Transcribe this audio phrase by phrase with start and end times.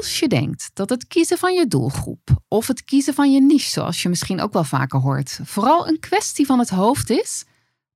[0.00, 3.70] Als je denkt dat het kiezen van je doelgroep of het kiezen van je niche,
[3.70, 7.44] zoals je misschien ook wel vaker hoort, vooral een kwestie van het hoofd is,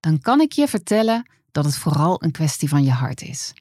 [0.00, 3.52] dan kan ik je vertellen dat het vooral een kwestie van je hart is.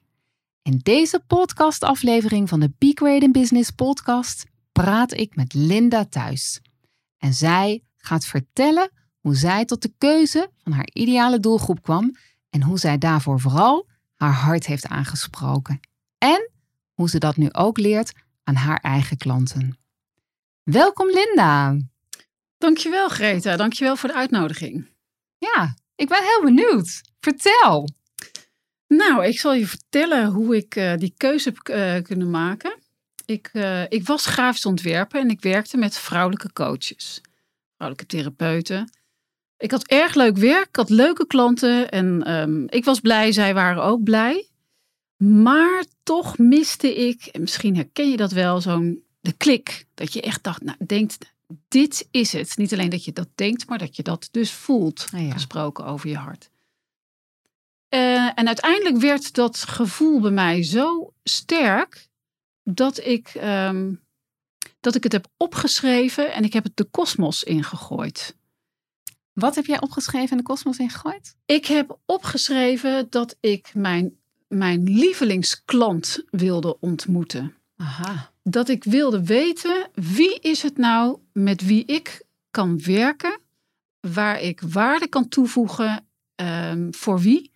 [0.62, 6.60] In deze podcastaflevering van de Be Great in Business podcast praat ik met Linda Thuis.
[7.18, 8.90] En zij gaat vertellen
[9.20, 12.16] hoe zij tot de keuze van haar ideale doelgroep kwam
[12.50, 15.80] en hoe zij daarvoor vooral haar hart heeft aangesproken.
[16.18, 16.50] En
[16.94, 18.12] hoe ze dat nu ook leert
[18.44, 19.78] aan haar eigen klanten.
[20.62, 21.76] Welkom Linda.
[22.58, 24.88] Dankjewel Greta, dankjewel voor de uitnodiging.
[25.38, 27.00] Ja, ik ben heel benieuwd.
[27.20, 27.88] Vertel.
[28.86, 32.78] Nou, ik zal je vertellen hoe ik uh, die keuze heb uh, kunnen maken.
[33.24, 37.20] Ik, uh, ik was grafisch ontwerper en ik werkte met vrouwelijke coaches,
[37.76, 38.92] vrouwelijke therapeuten.
[39.56, 43.54] Ik had erg leuk werk, ik had leuke klanten en um, ik was blij, zij
[43.54, 44.48] waren ook blij.
[45.24, 49.86] Maar toch miste ik, en misschien herken je dat wel, zo'n de klik.
[49.94, 51.18] Dat je echt dacht, nou, denkt,
[51.68, 52.56] dit is het.
[52.56, 55.06] Niet alleen dat je dat denkt, maar dat je dat dus voelt.
[55.16, 55.32] Ja.
[55.32, 56.50] Gesproken over je hart.
[57.94, 62.08] Uh, en uiteindelijk werd dat gevoel bij mij zo sterk
[62.62, 64.04] dat ik, um,
[64.80, 68.36] dat ik het heb opgeschreven en ik heb het de kosmos ingegooid.
[69.32, 71.36] Wat heb jij opgeschreven en de kosmos ingegooid?
[71.44, 77.54] Ik heb opgeschreven dat ik mijn mijn lievelingsklant wilde ontmoeten.
[77.76, 78.30] Aha.
[78.42, 83.40] Dat ik wilde weten wie is het nou met wie ik kan werken,
[84.00, 87.52] waar ik waarde kan toevoegen, um, voor wie.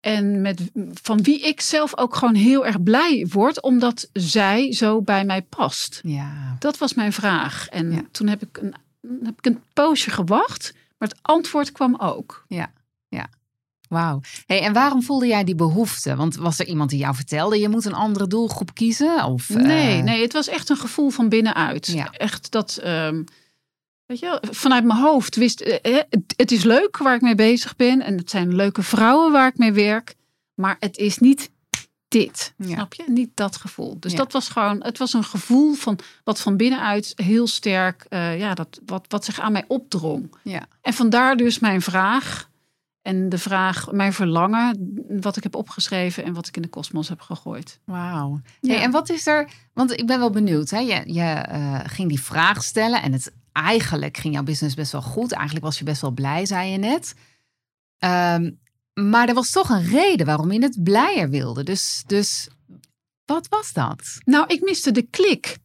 [0.00, 5.02] En met, van wie ik zelf ook gewoon heel erg blij word, omdat zij zo
[5.02, 6.00] bij mij past.
[6.02, 6.56] Ja.
[6.58, 7.68] Dat was mijn vraag.
[7.68, 8.02] En ja.
[8.10, 8.74] toen heb ik, een,
[9.24, 12.44] heb ik een poosje gewacht, maar het antwoord kwam ook.
[12.48, 12.72] Ja,
[13.08, 13.28] ja.
[13.90, 14.20] Wauw.
[14.46, 16.16] Hey, en waarom voelde jij die behoefte?
[16.16, 19.24] Want was er iemand die jou vertelde je moet een andere doelgroep kiezen?
[19.24, 20.04] Of, nee, uh...
[20.04, 21.86] nee, het was echt een gevoel van binnenuit.
[21.86, 22.10] Ja.
[22.10, 23.24] Echt dat, um,
[24.06, 27.76] weet je, vanuit mijn hoofd wist, uh, het, het is leuk waar ik mee bezig
[27.76, 30.14] ben en het zijn leuke vrouwen waar ik mee werk,
[30.54, 31.50] maar het is niet
[32.08, 32.74] dit, ja.
[32.74, 33.04] snap je?
[33.06, 33.96] Niet dat gevoel.
[34.00, 34.18] Dus ja.
[34.18, 38.54] dat was gewoon, het was een gevoel van wat van binnenuit heel sterk, uh, ja,
[38.54, 40.34] dat wat, wat zich aan mij opdrong.
[40.42, 40.66] Ja.
[40.82, 42.48] En vandaar dus mijn vraag
[43.02, 47.08] en de vraag, mijn verlangen, wat ik heb opgeschreven en wat ik in de kosmos
[47.08, 47.80] heb gegooid.
[47.84, 48.40] Wauw.
[48.60, 48.72] Ja.
[48.74, 50.70] Hey, en wat is er, want ik ben wel benieuwd.
[50.70, 50.78] Hè?
[50.78, 55.02] Je, je uh, ging die vraag stellen en het, eigenlijk ging jouw business best wel
[55.02, 55.32] goed.
[55.32, 57.14] Eigenlijk was je best wel blij, zei je net.
[57.98, 58.58] Um,
[58.94, 61.62] maar er was toch een reden waarom je het blijer wilde.
[61.62, 62.48] Dus, dus
[63.24, 64.18] wat was dat?
[64.24, 65.58] Nou, ik miste de klik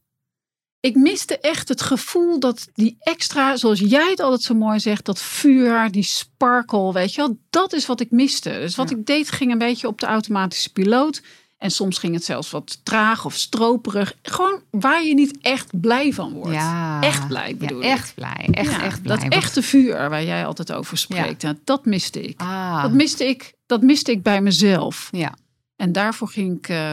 [0.86, 5.04] ik miste echt het gevoel dat die extra, zoals jij het altijd zo mooi zegt,
[5.04, 8.50] dat vuur, die sparkle, weet je wel, dat is wat ik miste.
[8.50, 8.96] Dus wat ja.
[8.96, 11.22] ik deed ging een beetje op de automatische piloot.
[11.58, 14.14] En soms ging het zelfs wat traag of stroperig.
[14.22, 16.52] Gewoon waar je niet echt blij van wordt.
[16.52, 17.00] Ja.
[17.00, 18.48] Echt blij bedoel ja, echt blij.
[18.50, 19.16] Echt, ja, echt blij.
[19.16, 21.42] Dat echte vuur waar jij altijd over spreekt.
[21.42, 21.54] Ja.
[21.64, 22.40] Dat miste ik.
[22.40, 22.82] Ah.
[22.82, 25.08] Dat, miste ik dat miste ik bij mezelf.
[25.12, 25.34] Ja.
[25.76, 26.68] En daarvoor ging ik...
[26.68, 26.92] Uh,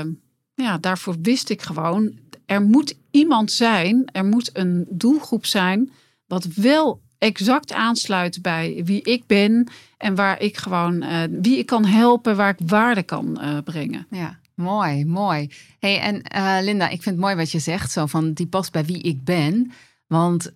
[0.55, 5.91] ja, daarvoor wist ik gewoon er moet iemand zijn, er moet een doelgroep zijn,
[6.27, 9.67] wat wel exact aansluit bij wie ik ben
[9.97, 14.07] en waar ik gewoon, uh, wie ik kan helpen, waar ik waarde kan uh, brengen.
[14.09, 14.39] Ja.
[14.55, 15.49] Mooi, mooi.
[15.79, 18.71] Hey, en uh, Linda, ik vind het mooi wat je zegt, zo van die past
[18.71, 19.71] bij wie ik ben.
[20.07, 20.51] Want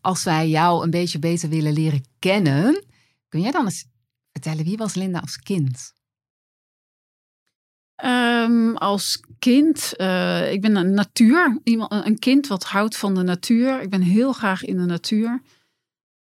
[0.00, 2.84] als wij jou een beetje beter willen leren kennen,
[3.28, 3.84] kun jij dan eens
[4.32, 5.92] vertellen wie was Linda als kind?
[8.04, 13.22] Um, als kind, uh, ik ben een natuur, iemand, een kind wat houdt van de
[13.22, 13.80] natuur.
[13.80, 15.42] Ik ben heel graag in de natuur.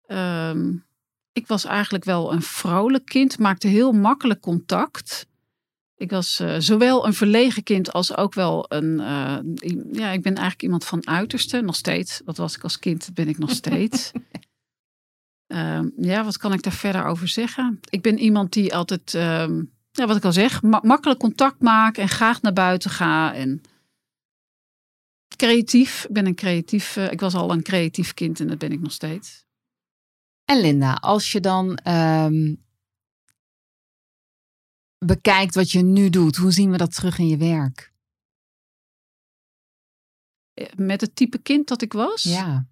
[0.06, 0.84] Um,
[1.32, 5.26] ik was eigenlijk wel een vrolijk kind, maakte heel makkelijk contact.
[5.96, 9.00] Ik was uh, zowel een verlegen kind als ook wel een.
[9.00, 9.38] Uh,
[9.92, 12.20] ja, ik ben eigenlijk iemand van uiterste, nog steeds.
[12.24, 14.12] Wat was ik als kind, ben ik nog steeds.
[15.46, 17.80] um, ja, wat kan ik daar verder over zeggen?
[17.88, 19.14] Ik ben iemand die altijd
[19.96, 23.34] ja, wat ik al zeg, ma makkelijk contact maak en graag naar buiten ga.
[23.34, 23.62] En
[25.36, 26.04] creatief.
[26.04, 26.96] Ik ben een creatief.
[26.96, 29.44] Uh, ik was al een creatief kind en dat ben ik nog steeds.
[30.44, 32.64] En Linda, als je dan um,
[34.98, 37.94] bekijkt wat je nu doet, hoe zien we dat terug in je werk?
[40.54, 42.22] eh, met het type kind dat ik was.
[42.22, 42.66] Ja.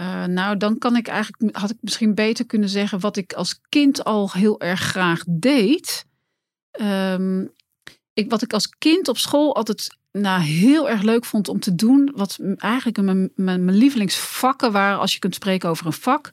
[0.00, 3.60] Uh, nou, dan kan ik eigenlijk, had ik misschien beter kunnen zeggen wat ik als
[3.68, 6.04] kind al heel erg graag deed.
[6.80, 7.52] Um,
[8.12, 11.74] ik, wat ik als kind op school altijd nou, heel erg leuk vond om te
[11.74, 12.12] doen.
[12.14, 16.30] Wat eigenlijk mijn, mijn, mijn lievelingsvakken waren als je kunt spreken over een vak.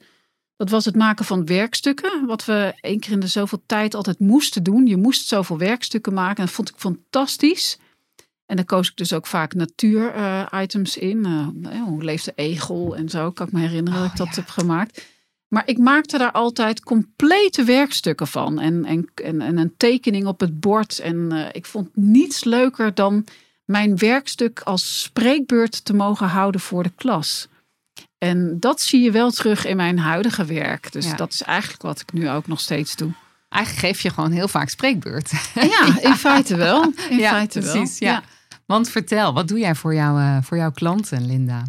[0.55, 2.25] Dat was het maken van werkstukken.
[2.25, 4.85] Wat we één keer in de zoveel tijd altijd moesten doen.
[4.85, 6.37] Je moest zoveel werkstukken maken.
[6.37, 7.77] En dat vond ik fantastisch.
[8.47, 11.25] En dan koos ik dus ook vaak natuur-items in.
[11.27, 13.31] Uh, hoe leeft de egel en zo.
[13.31, 15.07] Kan ik me herinneren dat ik oh, dat heb gemaakt.
[15.47, 18.59] Maar ik maakte daar altijd complete werkstukken van.
[18.59, 20.99] En, en, en, en een tekening op het bord.
[20.99, 23.25] En uh, ik vond niets leuker dan
[23.65, 27.47] mijn werkstuk als spreekbeurt te mogen houden voor de klas.
[28.17, 30.91] En dat zie je wel terug in mijn huidige werk.
[30.91, 33.11] Dus dat is eigenlijk wat ik nu ook nog steeds doe.
[33.49, 35.31] Eigenlijk geef je gewoon heel vaak spreekbeurt.
[35.53, 36.93] Ja, in feite wel.
[37.09, 38.09] In ja, feite precies, wel.
[38.09, 38.23] Ja.
[38.67, 41.63] Want vertel, wat doe jij voor, jou, uh, voor jouw klanten, Linda?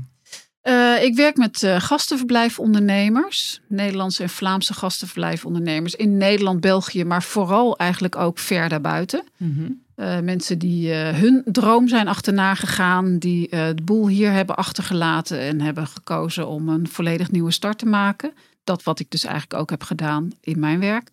[0.62, 7.76] Uh, ik werk met uh, gastenverblijfondernemers, Nederlandse en Vlaamse gastenverblijfondernemers in Nederland, België, maar vooral
[7.76, 9.22] eigenlijk ook ver daarbuiten.
[9.36, 15.40] Mm uh, mensen die hun droom zijn achterna gegaan, die de boel hier hebben achtergelaten
[15.40, 18.32] en hebben gekozen om een volledig nieuwe start te maken.
[18.64, 21.10] Dat wat ik dus eigenlijk ook heb gedaan in mijn werk.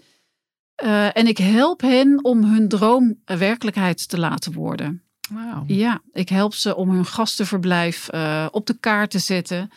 [1.14, 5.05] en ik help hen om hun droom werkelijkheid te laten worden.
[5.30, 5.70] Wow.
[5.70, 9.70] Ja, ik help ze om hun gastenverblijf uh, op de kaart te zetten.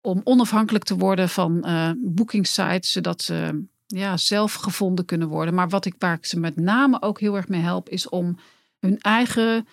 [0.00, 5.54] Om onafhankelijk te worden van uh, boekingsites, zodat ze ja, zelf gevonden kunnen worden.
[5.54, 8.38] Maar wat ik, waar ik ze met name ook heel erg mee help, is om
[8.78, 9.66] hun eigen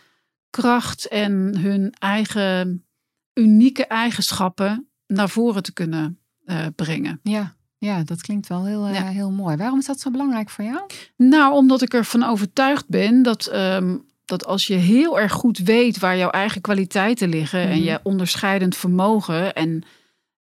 [0.49, 2.85] kracht en hun eigen
[3.33, 7.19] unieke eigenschappen naar voren te kunnen uh, brengen.
[7.23, 7.55] Ja.
[7.77, 9.07] Ja, dat klinkt wel heel, ja.
[9.07, 9.55] heel mooi.
[9.55, 10.81] Waarom is dat zo belangrijk voor jou?
[11.17, 15.99] Nou, omdat ik ervan overtuigd ben dat um, dat als je heel erg goed weet
[15.99, 17.83] waar jouw eigen kwaliteiten liggen en mhm.
[17.83, 19.83] je onderscheidend vermogen en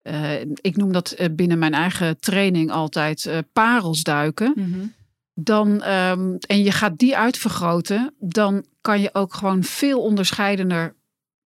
[0.04, 4.54] uh, ik noem dat uh, binnen mijn eigen training altijd uh, parels duiken.
[4.56, 4.86] Mhm.
[5.34, 10.96] Dan, um, en je gaat die uitvergroten, dan kan je ook gewoon veel onderscheidender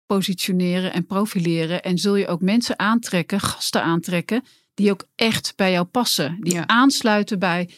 [0.07, 1.83] positioneren en profileren.
[1.83, 4.45] En zul je ook mensen aantrekken, gasten aantrekken,
[4.75, 6.37] die ook echt bij jou passen.
[6.41, 7.71] Die aansluiten bij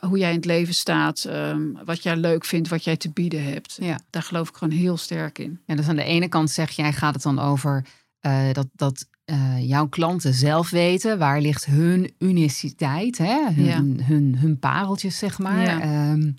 [0.00, 3.44] hoe jij in het leven staat, ehm, wat jij leuk vindt, wat jij te bieden
[3.44, 3.76] hebt.
[3.80, 3.98] Ja.
[4.10, 5.60] Daar geloof ik gewoon heel sterk in.
[5.66, 7.84] Ja, dus aan de ene kant zeg jij, gaat het dan over
[8.26, 13.52] uh, dat, dat uh, jouw klanten zelf weten waar ligt hun uniciteit, hè?
[13.52, 14.04] Hun, ja.
[14.04, 15.62] hun, hun, pareltjes, zeg maar.
[15.62, 16.10] Ja.
[16.10, 16.36] Um,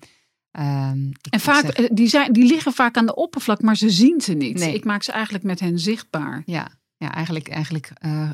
[0.52, 1.72] um, en vaak, zeg...
[1.72, 4.58] Eh, die, zijn, die liggen vaak aan de oppervlak, maar ze zien ze niet.
[4.58, 4.74] Nee.
[4.74, 6.42] Ik maak ze eigenlijk met hen zichtbaar.
[6.46, 8.32] Ja, ja eigenlijk, eigenlijk uh,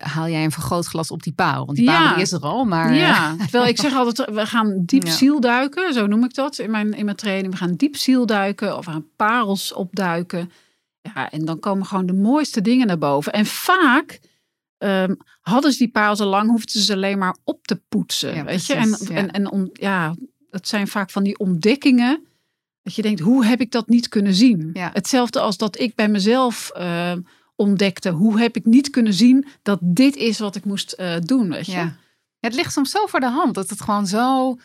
[0.00, 1.66] haal jij een vergrootglas op die paal.
[1.66, 2.94] Want die paal is er al, maar...
[2.94, 5.12] Ja, eh, terwijl ik zeg altijd, we gaan diep ja.
[5.12, 5.92] zielduiken.
[5.92, 7.52] Zo noem ik dat in mijn, in mijn training.
[7.52, 10.50] We gaan diep zielduiken of we gaan parels opduiken.
[11.00, 13.32] Ja, en dan komen gewoon de mooiste dingen naar boven.
[13.32, 14.20] En vaak
[14.78, 18.34] um, hadden ze die parels al lang, hoefden ze alleen maar op te poetsen.
[18.34, 19.14] Ja, weet precies, je?
[19.14, 20.14] En, en, en om, ja,
[20.50, 22.24] dat zijn vaak van die ontdekkingen.
[22.82, 24.70] Dat je denkt, hoe heb ik dat niet kunnen zien?
[24.78, 26.70] Hetzelfde als dat ik bij mezelf...
[26.76, 27.12] Uh,
[27.60, 28.10] ontdekte.
[28.10, 31.48] Hoe heb ik niet kunnen zien dat dit is wat ik moest uh, doen?
[31.48, 31.72] Weet je?
[31.72, 31.96] Ja.
[32.40, 34.56] Het ligt soms zo voor de hand dat het gewoon zo,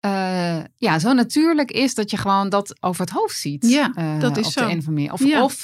[0.00, 3.68] uh, ja, zo natuurlijk is dat je gewoon dat over het hoofd ziet.
[3.68, 4.66] Ja, uh, dat is op zo.
[4.66, 5.12] De een of, meer.
[5.12, 5.42] of, ja.
[5.42, 5.60] of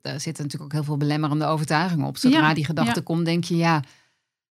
[0.00, 2.16] daar zitten natuurlijk ook heel veel belemmerende overtuigingen op.
[2.16, 2.54] Zodra ja.
[2.54, 3.82] die gedachte komt, denk je ja.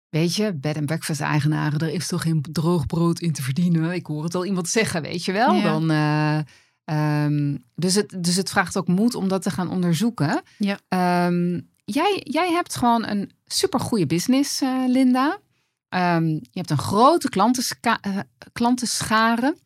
[0.08, 3.92] Weet je, bed and breakfast eigenaren, er is toch geen droog brood in te verdienen.
[3.92, 5.62] Ik hoor het al iemand zeggen, weet je wel.
[5.62, 5.90] Dan,
[6.90, 10.42] Um, dus, het, dus het vraagt ook moed om dat te gaan onderzoeken.
[10.58, 11.26] Ja.
[11.26, 15.38] Um, jij, jij hebt gewoon een supergoeie business, uh, Linda.
[15.88, 18.18] Um, je hebt een grote klantenska uh,
[18.52, 19.56] klantenschare.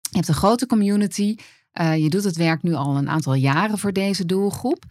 [0.00, 1.36] Je hebt een grote community.
[1.80, 4.84] Uh, je doet het werk nu al een aantal jaren voor deze doelgroep.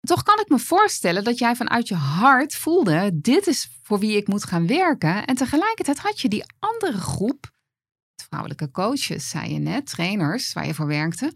[0.00, 4.16] Toch kan ik me voorstellen dat jij vanuit je hart voelde: dit is voor wie
[4.16, 5.24] ik moet gaan werken.
[5.24, 7.50] En tegelijkertijd had je die andere groep
[8.16, 11.32] vrouwelijke coaches, zei je net, trainers waar je voor werkte.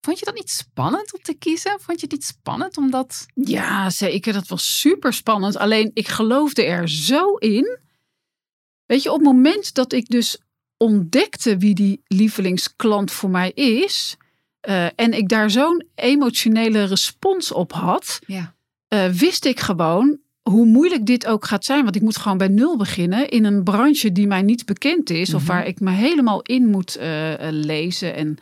[0.00, 1.80] Vond je dat niet spannend om te kiezen?
[1.80, 3.26] Vond je het niet spannend omdat.
[3.34, 4.32] Ja, zeker.
[4.32, 5.56] Dat was super spannend.
[5.56, 7.78] Alleen ik geloofde er zo in.
[8.84, 10.38] Weet je, op het moment dat ik dus
[10.76, 14.16] ontdekte wie die lievelingsklant voor mij is.
[14.68, 18.18] Uh, en ik daar zo'n emotionele respons op had.
[18.26, 18.54] Ja.
[18.88, 22.48] Uh, wist ik gewoon, hoe moeilijk dit ook gaat zijn, want ik moet gewoon bij
[22.48, 25.50] nul beginnen in een branche die mij niet bekend is, of mhm.
[25.50, 28.38] waar ik me helemaal in moet uh, lezen en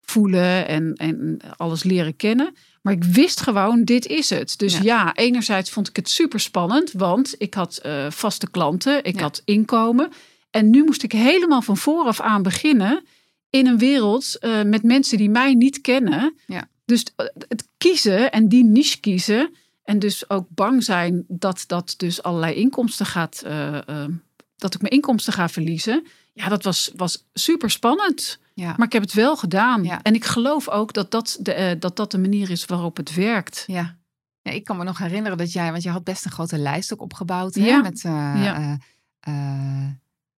[0.00, 2.54] voelen en, en alles leren kennen.
[2.82, 4.54] Maar ik wist gewoon, dit is het.
[4.58, 9.04] Dus ja, ja enerzijds vond ik het super spannend, want ik had uh, vaste klanten,
[9.04, 9.20] ik ja.
[9.20, 10.10] had inkomen.
[10.50, 13.02] En nu moest ik helemaal van vooraf aan beginnen
[13.50, 16.34] in een wereld uh, met mensen die mij niet kennen.
[16.46, 16.68] Ja.
[16.84, 19.54] Dus eh, het kiezen en die niche kiezen.
[19.90, 23.42] En dus ook bang zijn dat dat dus allerlei inkomsten gaat.
[23.42, 24.10] eh, eh,
[24.56, 26.06] dat ik mijn inkomsten ga verliezen.
[26.32, 28.38] Ja, dat was, was super spannend.
[28.54, 28.74] Ja.
[28.76, 29.84] Maar ik heb het wel gedaan.
[29.84, 30.02] Ja.
[30.02, 33.14] En ik geloof ook dat dat, de, eh, dat dat de manier is waarop het
[33.14, 33.64] werkt.
[33.66, 33.96] Ja.
[34.42, 36.92] ja, ik kan me nog herinneren dat jij, want je had best een grote lijst
[36.92, 37.80] ook opgebouwd hè, Ja.
[37.80, 38.02] met,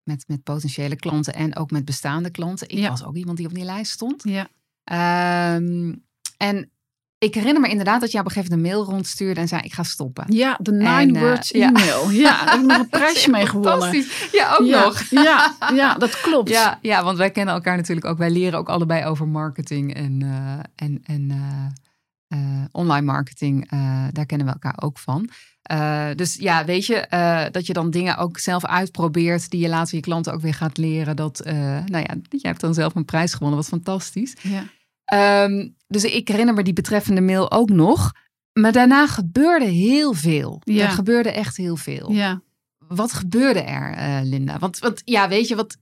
[0.02, 2.68] met, met potentiële klanten en ook met bestaande klanten.
[2.68, 2.88] Ik Ja.
[2.88, 4.22] was ook iemand die op die lijst stond.
[4.24, 4.48] Ja,
[4.84, 5.94] Ehm,
[6.36, 6.70] en
[7.22, 9.62] ik herinner me inderdaad dat jij op een gegeven moment een mail rondstuurde en zei:
[9.62, 10.24] Ik ga stoppen.
[10.28, 12.10] ja de nine En, eh, words e-mail.
[12.10, 14.04] Ja, daar heb ik nog een prijsje mee gewonnen.
[14.32, 15.02] Ja, ook ja, nog.
[15.10, 16.48] Ja, ja, dat klopt.
[16.48, 18.18] Ja, ja, want wij kennen elkaar natuurlijk ook.
[18.18, 21.30] Wij leren ook allebei over marketing en, eh, en, en
[22.28, 22.38] eh,
[22.72, 23.70] online marketing.
[24.12, 25.28] daar kennen we elkaar ook van.
[26.16, 27.06] Dus ja, weet je,
[27.52, 30.76] dat je dan dingen ook zelf uitprobeert die je later je klanten ook weer gaat
[30.76, 31.16] leren.
[31.16, 34.36] Dat, nou ja, jij hebt dan zelf een prijs gewonnen, wat fantastisch.
[34.40, 34.64] Ja.
[35.12, 38.12] Ehm, dus ik herinner me die betreffende mail ook nog.
[38.52, 40.60] Maar daarna gebeurde heel veel.
[40.64, 40.84] Ja.
[40.84, 42.10] Er gebeurde echt heel veel.
[42.12, 42.42] ja.
[42.88, 44.58] Wat gebeurde er, eh, Linda?
[44.58, 45.76] Want, want ja, weet je wat?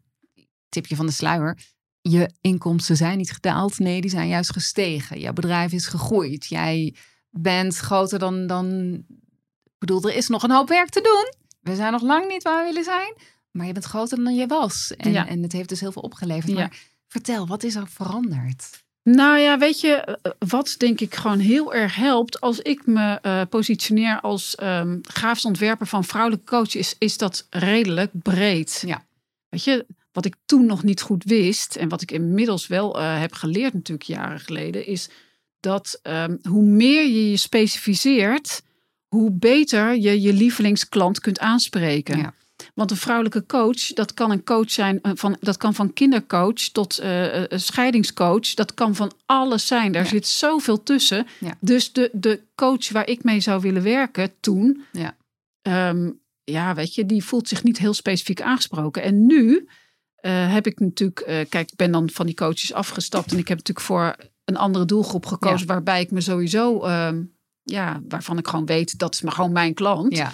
[0.68, 1.58] Tipje van de sluier.
[2.00, 3.78] Je inkomsten zijn niet gedaald.
[3.78, 5.20] Nee, die zijn juist gestegen.
[5.20, 6.46] Jouw bedrijf is gegroeid.
[6.46, 6.94] Jij
[7.30, 8.92] bent groter dan, dan.
[9.64, 11.34] Ik bedoel, er is nog een hoop werk te doen.
[11.60, 13.14] We zijn nog lang niet waar we willen zijn.
[13.50, 14.92] Maar je bent groter dan je was.
[14.96, 15.26] En, Ja.
[15.28, 16.52] en het heeft dus heel veel opgeleverd.
[16.52, 16.58] Ja.
[16.58, 18.82] Maar vertel, wat is er veranderd?
[19.02, 23.18] Nou ja, weet je, eh, wat denk ik gewoon heel erg helpt als ik me
[23.22, 28.82] eh, positioneer als ehm grafisch ontwerper van vrouwelijke coach, is, is dat redelijk breed.
[28.86, 29.04] Ja.
[29.48, 33.20] Weet je, wat ik toen nog niet goed wist en wat ik inmiddels wel eh,
[33.20, 35.08] heb geleerd natuurlijk jaren geleden, is
[35.60, 38.62] dat ehm, hoe meer je je specificeert,
[39.08, 42.18] hoe beter je je lievelingsklant kunt aanspreken.
[42.18, 42.34] Ja.
[42.74, 46.54] Want een vrouwelijke coach, dat kan een coach zijn, eh, van, dat kan van kindercoach
[46.72, 48.54] tot eh, scheidingscoach.
[48.54, 49.92] Dat kan van alles zijn.
[49.92, 50.08] Daar Ja.
[50.08, 51.26] zit zoveel tussen.
[51.38, 51.56] Ja.
[51.60, 55.16] Dus de, de coach waar ik mee zou willen werken toen, Ja.
[55.62, 56.10] ehm,
[56.44, 59.02] ja, weet je, die voelt zich niet heel specifiek aangesproken.
[59.02, 59.68] En nu
[60.26, 63.86] heb ik natuurlijk, kijk, ik ben dan van die coaches afgestapt en ik heb natuurlijk
[63.86, 67.22] voor een andere doelgroep gekozen, waarbij ik me sowieso, ehm,
[67.62, 70.16] ja, waarvan ik gewoon weet, dat is maar gewoon mijn klant.
[70.16, 70.32] Ja,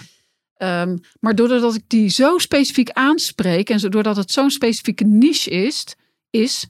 [0.57, 5.95] Ehm, maar doordat ik die zo specifiek aanspreek en doordat het zo'n specifieke niche is,
[6.29, 6.67] is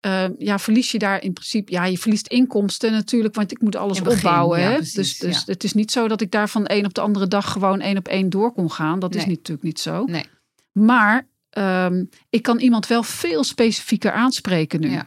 [0.00, 3.76] ehm, ja, verlies je daar in principe, ja, je verliest inkomsten natuurlijk, want ik moet
[3.76, 4.60] alles begin, opbouwen.
[4.60, 4.74] ja, hè?
[4.76, 5.52] precies, dus dus ja.
[5.52, 7.80] het is niet zo dat ik daar van de een op de andere dag gewoon
[7.80, 8.98] één op één door kon gaan.
[8.98, 10.04] Dat is niet- natuurlijk niet zo.
[10.04, 10.24] nee.
[10.72, 14.90] Maar ehm, ik kan iemand wel veel specifieker aanspreken nu.
[14.90, 15.06] Ja.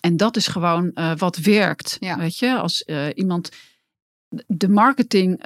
[0.00, 1.96] En dat is gewoon eh, wat werkt.
[2.00, 3.50] Weet je, als eh, iemand
[4.46, 5.42] de marketing,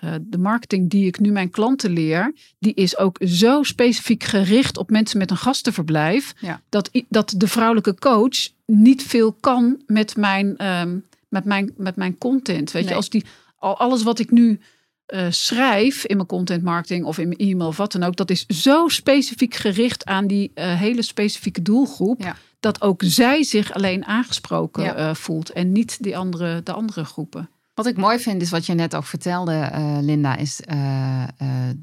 [0.00, 4.76] eh, de marketing die ik nu mijn klanten leer, die is ook zo specifiek gericht
[4.78, 6.60] op mensen met een gastenverblijf, Ja.
[6.68, 12.18] dat, dat de vrouwelijke coach niet veel kan met mijn, ehm, met mijn, met mijn
[12.18, 12.70] content.
[12.70, 12.90] Weet Nee.
[12.90, 13.24] je, als die
[13.58, 14.60] al alles wat ik nu
[15.06, 18.30] eh, schrijf in mijn content marketing of in mijn e-mail of wat dan ook, dat
[18.30, 22.22] is zo specifiek gericht aan die eh, hele specifieke doelgroep.
[22.22, 22.36] Ja.
[22.60, 25.14] Dat ook zij zich alleen aangesproken Ja.
[25.14, 27.48] voelt en niet die andere, de andere groepen.
[27.80, 31.74] Wat ik mooi vind, is wat je net ook vertelde, eh, Linda, is eh, eh,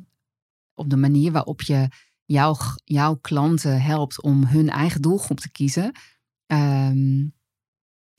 [0.73, 1.87] op de manier waarop je
[2.25, 5.91] jouw, jouw klanten helpt om hun eigen doelgroep te kiezen.
[6.47, 7.25] ehm,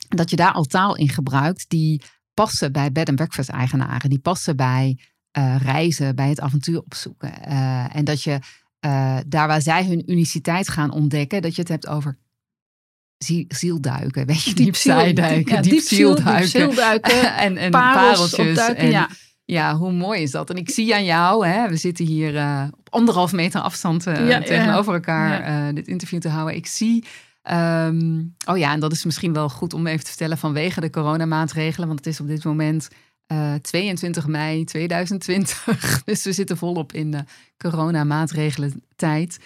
[0.08, 2.02] dat je daar al taal in gebruikt die
[2.34, 4.98] passen bij bed and breakfast eigenaren, die passen bij
[5.58, 7.42] reizen, bij het avontuur opzoeken.
[7.90, 8.38] En dat je
[9.26, 12.18] daar waar zij hun uniciteit gaan ontdekken, dat je het hebt over
[13.48, 16.40] zielduiken, weet je, diepzijduiken, ja, diepzielduiken.
[16.40, 18.74] diepzielduiken, en, en parels pareltjes.
[18.74, 19.08] en, ja.
[19.44, 20.50] ja, hoe mooi is dat?
[20.50, 24.28] En ik zie aan jou, hè, we zitten hier eh, op anderhalf meter afstand eh,
[24.28, 26.56] Ja, tegenover elkaar eh, dit interview te houden.
[26.56, 27.04] Ik zie,
[27.42, 30.90] ehm, oh ja, en dat is misschien wel goed om even te vertellen vanwege de
[30.90, 32.88] coronamaatregelen, want het is op dit moment
[33.28, 35.64] eh, 22 mei 2020.
[36.04, 37.24] dus we zitten volop in de
[37.56, 39.38] coronamaatregelen tijd.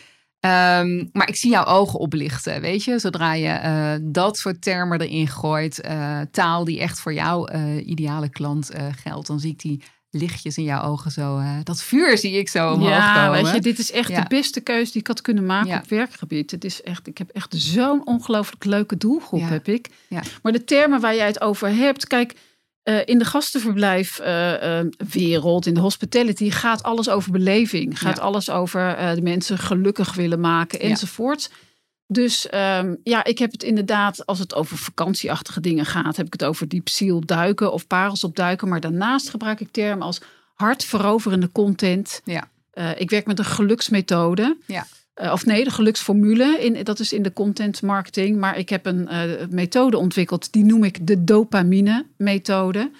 [0.42, 2.98] Ehm, maar ik zie jouw ogen oplichten, weet je.
[2.98, 7.86] Zodra je eh, dat soort termen erin gooit, eh, taal die echt voor jouw eh,
[7.86, 8.70] ideale klant
[9.02, 11.40] geldt, dan zie ik die lichtjes in jouw ogen zo.
[11.62, 13.42] dat vuur zie ik zo omhoog Ja, komen.
[13.44, 14.20] weet je, dit is echt Ja.
[14.20, 15.78] de beste keuze die ik had kunnen maken Ja.
[15.82, 16.50] op werkgebied.
[16.50, 19.88] Het is echt, ik heb echt zo'n ongelooflijk leuke doelgroep, heb ik.
[20.08, 20.22] Ja.
[20.42, 22.34] Maar de termen waar jij het over hebt, kijk,
[22.82, 24.86] eh, in de gastenverblijf eh, eh,
[25.60, 27.98] in de hospitality, gaat alles over beleving.
[27.98, 28.22] Gaat Ja.
[28.22, 30.88] alles over de mensen gelukkig willen maken Ja.
[30.88, 31.50] enzovoort.
[32.06, 36.32] Dus ehm, ja, ik heb het inderdaad, als het over vakantieachtige dingen gaat, heb ik
[36.32, 38.68] het over diepziel duiken of parels opduiken.
[38.68, 40.20] Maar daarnaast gebruik ik termen als
[40.54, 42.20] hartveroverende content.
[42.24, 42.48] Ja.
[42.96, 44.56] Ik werk met een geluksmethode.
[44.66, 44.86] Ja.
[45.20, 46.58] Uh, of nee, de geluksformule.
[46.60, 48.38] In, dat is in de content marketing.
[48.38, 50.52] Maar ik heb een uh, methode ontwikkeld.
[50.52, 52.90] Die noem ik de dopamine methode.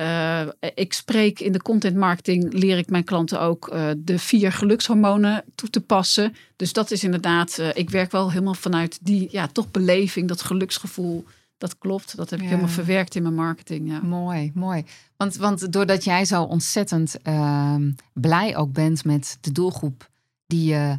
[0.00, 0.40] Uh,
[0.74, 5.70] ik spreek in de content marketing, leer ik mijn klanten ook de vier gelukshormonen toe
[5.70, 6.34] te passen.
[6.56, 11.24] Dus dat is inderdaad, ik werk wel helemaal vanuit die, ja, toch beleving, dat geluksgevoel.
[11.58, 13.88] Dat klopt, dat heb ik helemaal verwerkt in mijn marketing.
[13.90, 14.00] Ja.
[14.00, 14.84] Mooi, mooi.
[15.16, 20.10] Want, want doordat jij zo ontzettend ehm, blij ook bent met de doelgroep
[20.46, 20.98] die je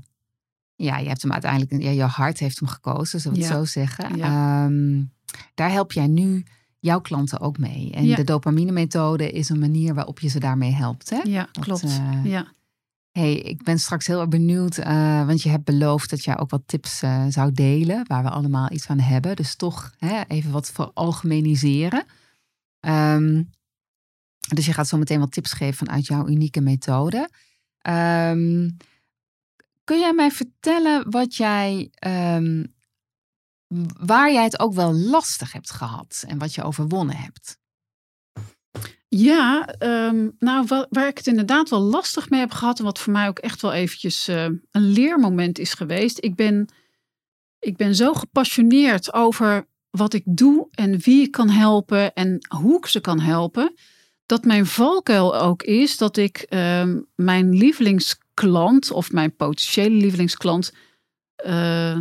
[0.77, 3.65] ja, je hebt hem uiteindelijk, ja, je hart heeft hem gekozen, zullen we het zo
[3.65, 4.19] zeggen.
[4.19, 5.03] Ehm,
[5.53, 6.45] daar help jij nu
[6.79, 7.91] jouw klanten ook mee.
[7.91, 11.09] En de dopamine methode is een manier waarop je ze daarmee helpt.
[11.09, 11.21] Hè?
[11.23, 11.83] Ja, klopt.
[11.83, 12.47] Uh, ja.
[13.11, 16.49] hey, ik ben straks heel erg benieuwd, uh, want je hebt beloofd dat jij ook
[16.49, 19.35] wat tips uh, zou delen, waar we allemaal iets aan hebben.
[19.35, 22.05] Dus toch hè, even wat voor algemeniseren.
[22.79, 23.49] Um,
[24.55, 27.29] dus je gaat zo meteen wat tips geven vanuit jouw unieke methode.
[27.81, 28.77] Um,
[29.87, 32.75] Kun jij mij vertellen wat jij, um,
[33.99, 37.57] waar jij het ook wel lastig hebt gehad en wat je overwonnen hebt?
[39.07, 43.13] Ja, um, nou, waar, ik het inderdaad wel lastig mee heb gehad en wat voor
[43.13, 46.23] mij ook echt wel eventjes uh, een leermoment is geweest.
[46.23, 46.69] Ik ben,
[47.59, 52.77] ik ben zo gepassioneerd over wat ik doe en wie ik kan helpen en hoe
[52.77, 53.73] ik ze kan helpen.
[54.25, 60.73] Dat mijn valkuil ook is dat ik um, mijn lievelings klant of mijn potentiële lievelingsklant
[61.45, 61.97] uh,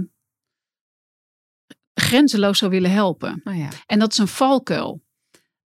[1.94, 3.40] grenzeloos zou willen helpen.
[3.44, 3.68] Oh ja.
[3.86, 5.04] En dat is een valkuil.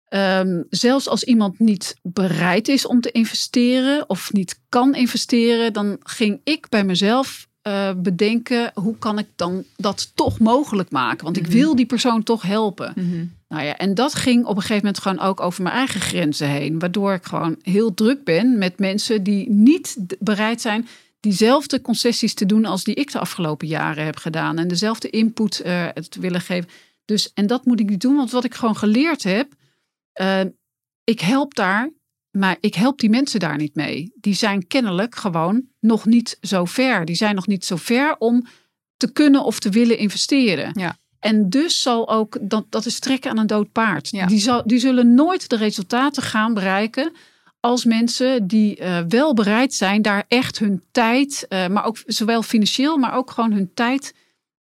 [0.09, 5.97] Um, zelfs als iemand niet bereid is om te investeren of niet kan investeren, dan
[6.03, 11.23] ging ik bij mezelf uh, bedenken hoe kan ik dan dat toch mogelijk maken?
[11.23, 11.51] Want ik mhm.
[11.51, 12.93] wil die persoon toch helpen.
[12.95, 13.25] Mhm.
[13.51, 16.47] Nou ja, en dat ging op een gegeven moment gewoon ook over mijn eigen grenzen
[16.47, 16.79] heen.
[16.79, 20.87] Waardoor ik gewoon heel druk ben met mensen die niet bereid zijn
[21.19, 24.57] diezelfde concessies te doen als die ik de afgelopen jaren heb gedaan.
[24.57, 26.69] En dezelfde input uh, te willen geven.
[27.05, 29.53] Dus, en dat moet ik niet doen, want wat ik gewoon geleerd heb,
[30.21, 30.41] uh,
[31.03, 31.91] ik help daar
[32.31, 34.13] maar ik help die mensen daar niet mee.
[34.15, 37.05] Die zijn kennelijk gewoon nog niet zo ver.
[37.05, 38.45] Die zijn nog niet zo ver om
[38.97, 40.71] te kunnen of te willen investeren.
[40.79, 40.97] Ja.
[41.21, 44.09] En dus zal ook, dat, dat is trekken aan een dood paard.
[44.09, 44.25] Ja.
[44.25, 47.11] Die, zal, die zullen nooit de resultaten gaan bereiken
[47.59, 52.41] als mensen die uh, wel bereid zijn daar echt hun tijd, uh, maar ook zowel
[52.43, 54.15] financieel, maar ook gewoon hun tijd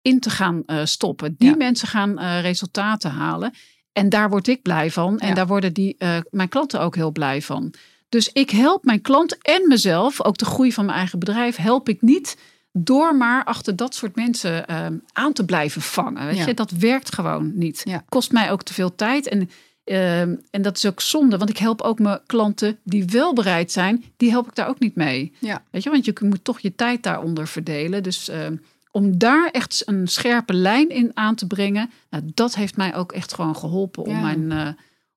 [0.03, 1.35] in te gaan uh, stoppen.
[1.39, 1.57] Die ja.
[1.57, 3.53] mensen gaan resultaten halen.
[3.93, 5.19] En daar word ik blij van.
[5.19, 5.97] En daar worden die,
[6.31, 7.75] mijn klanten ook heel blij van.
[8.09, 11.89] Dus ik help mijn klant en mezelf, ook de groei van mijn eigen bedrijf, help
[11.89, 12.37] ik niet
[12.79, 16.27] door maar achter dat soort mensen uh, aan te blijven vangen.
[16.27, 16.47] Weet ja.
[16.47, 16.55] je?
[16.55, 17.81] Dat werkt gewoon niet.
[17.85, 18.05] Ja.
[18.09, 19.29] Kost mij ook te veel tijd.
[19.29, 19.51] En,
[19.85, 23.73] uh, en dat is ook zonde, want ik help ook mijn klanten die wel bereid
[23.73, 25.33] zijn, die help ik daar ook niet mee.
[25.39, 25.63] Ja.
[25.71, 28.03] Weet je, want je moet toch je tijd daaronder verdelen.
[28.03, 28.57] Dus ehm,
[28.91, 33.13] om daar echt een scherpe lijn in aan te brengen, nou, dat heeft mij ook
[33.13, 34.69] echt gewoon geholpen om, mijn, uh,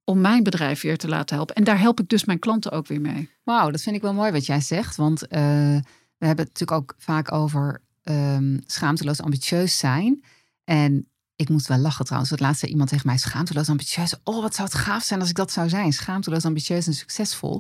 [0.04, 1.56] om mijn bedrijf weer te laten helpen.
[1.56, 3.30] En daar help ik dus mijn klanten ook weer mee.
[3.43, 4.95] Wauw, dat vind ik wel mooi wat jij zegt.
[4.95, 5.78] Want uh,
[6.19, 10.23] we hebben het natuurlijk ook vaak over um, schaamteloos ambitieus zijn.
[10.63, 12.32] En ik moest wel lachen trouwens.
[12.32, 14.15] Het laatste iemand tegen mij schaamteloos ambitieus.
[14.23, 15.93] Oh, wat zou het gaaf zijn als ik dat zou zijn.
[15.93, 17.60] Schaamteloos ambitieus en succesvol.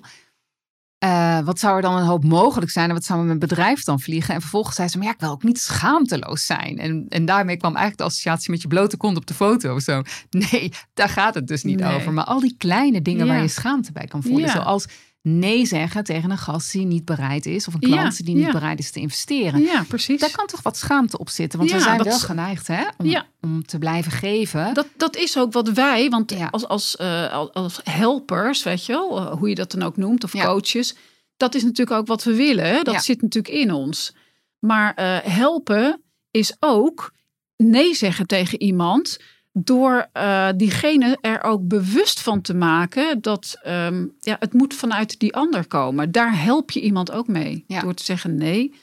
[1.03, 3.99] Uh, wat zou er dan een hoop mogelijk zijn en wat zou mijn bedrijf dan
[3.99, 4.33] vliegen?
[4.33, 6.77] En vervolgens zei ze, maar ja, ik wil ook niet schaamteloos zijn.
[6.77, 9.81] En, en daarmee kwam eigenlijk de associatie met je blote kont op de foto of
[9.81, 10.01] zo.
[10.29, 11.95] Nee, daar gaat het dus niet nee.
[11.95, 12.13] over.
[12.13, 13.31] Maar al die kleine dingen ja.
[13.31, 14.45] waar je schaamte bij kan voelen.
[14.45, 14.51] Ja.
[14.51, 14.85] Zoals
[15.21, 17.67] nee zeggen tegen een gast die niet bereid is.
[17.67, 18.51] Of een klant ja, die niet ja.
[18.51, 19.61] bereid is te investeren.
[19.61, 20.19] Ja, precies.
[20.19, 21.59] Daar kan toch wat schaamte op zitten.
[21.59, 24.73] Want we zijn wel geneigd hè, om, om, te blijven geven.
[24.73, 29.17] Dat, dat is ook wat wij, want als, als, uh, als helpers, weet je wel,
[29.17, 30.95] uh, hoe je dat dan ook noemt, of coaches.
[31.37, 32.65] Dat is natuurlijk ook wat we willen.
[32.65, 32.81] Hè?
[32.81, 34.15] Dat zit natuurlijk in ons.
[34.59, 36.01] Maar uh, helpen
[36.31, 37.13] is ook
[37.55, 39.19] nee zeggen tegen iemand
[39.51, 45.19] door uh, diegene er ook bewust van te maken dat um, ja, het moet vanuit
[45.19, 46.11] die ander komen.
[46.11, 47.81] Daar help je iemand ook mee ja.
[47.81, 48.73] door te zeggen nee.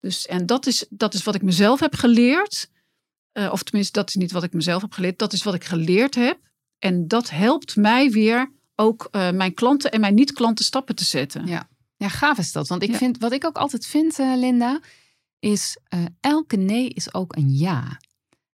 [0.00, 2.70] Dus, en dat is, dat is wat ik mezelf heb geleerd.
[3.32, 5.18] Uh, of tenminste, dat is niet wat ik mezelf heb geleerd.
[5.18, 6.38] Dat is wat ik geleerd heb.
[6.78, 11.46] En dat helpt mij weer ook uh, mijn klanten en mijn niet-klanten stappen te zetten.
[11.46, 11.68] Ja.
[11.96, 12.68] ja, gaaf is dat.
[12.68, 12.96] Want ik ja.
[12.96, 14.80] vind, wat ik ook altijd vind, Linda,
[15.38, 15.78] is
[16.20, 17.98] elke nee is ook een ja.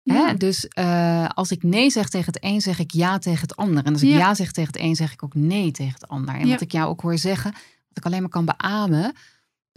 [0.03, 0.27] Ja.
[0.27, 0.35] Hè?
[0.35, 3.85] Dus uh, als ik nee zeg tegen het een, zeg ik ja tegen het ander.
[3.85, 6.09] En als ik ja, ja zeg tegen het een, zeg ik ook nee tegen het
[6.09, 6.35] ander.
[6.35, 9.15] En wat ik jou ook hoor zeggen, wat ik alleen maar kan beamen.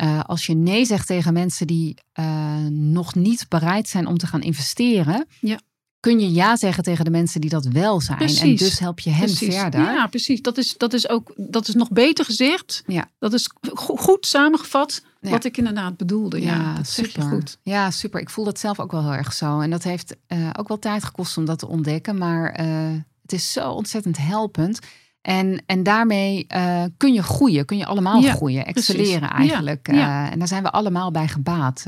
[0.03, 4.27] Uh, als je nee zegt tegen mensen die uh, nog niet bereid zijn om te
[4.27, 5.59] gaan investeren, ja.
[6.03, 8.19] Kun je ja zeggen tegen de mensen die dat wel zijn.
[8.19, 9.55] En dus help je hen Precies.
[9.55, 9.81] verder.
[9.81, 10.41] Ja, precies.
[10.41, 12.83] Dat is, dat is ook dat is nog beter gezegd.
[12.87, 13.09] Ja.
[13.19, 15.29] Dat is go- goed samengevat Ja.
[15.29, 16.41] wat ik inderdaad bedoelde.
[16.41, 17.21] Ja, super.
[17.21, 17.57] goed.
[17.61, 18.19] Ja, super.
[18.19, 19.59] Ik voel dat zelf ook wel heel erg zo.
[19.59, 22.17] En dat heeft eh, ook wel tijd gekost om dat te ontdekken.
[22.17, 22.65] Maar eh,
[23.21, 24.79] het is zo ontzettend helpend.
[25.21, 27.65] En, en daarmee eh, kun je groeien.
[27.65, 28.65] Kun je allemaal Ja, groeien.
[28.65, 29.37] Excelleren precies.
[29.37, 29.87] eigenlijk.
[29.87, 31.83] En daar zijn we allemaal bij gebaat.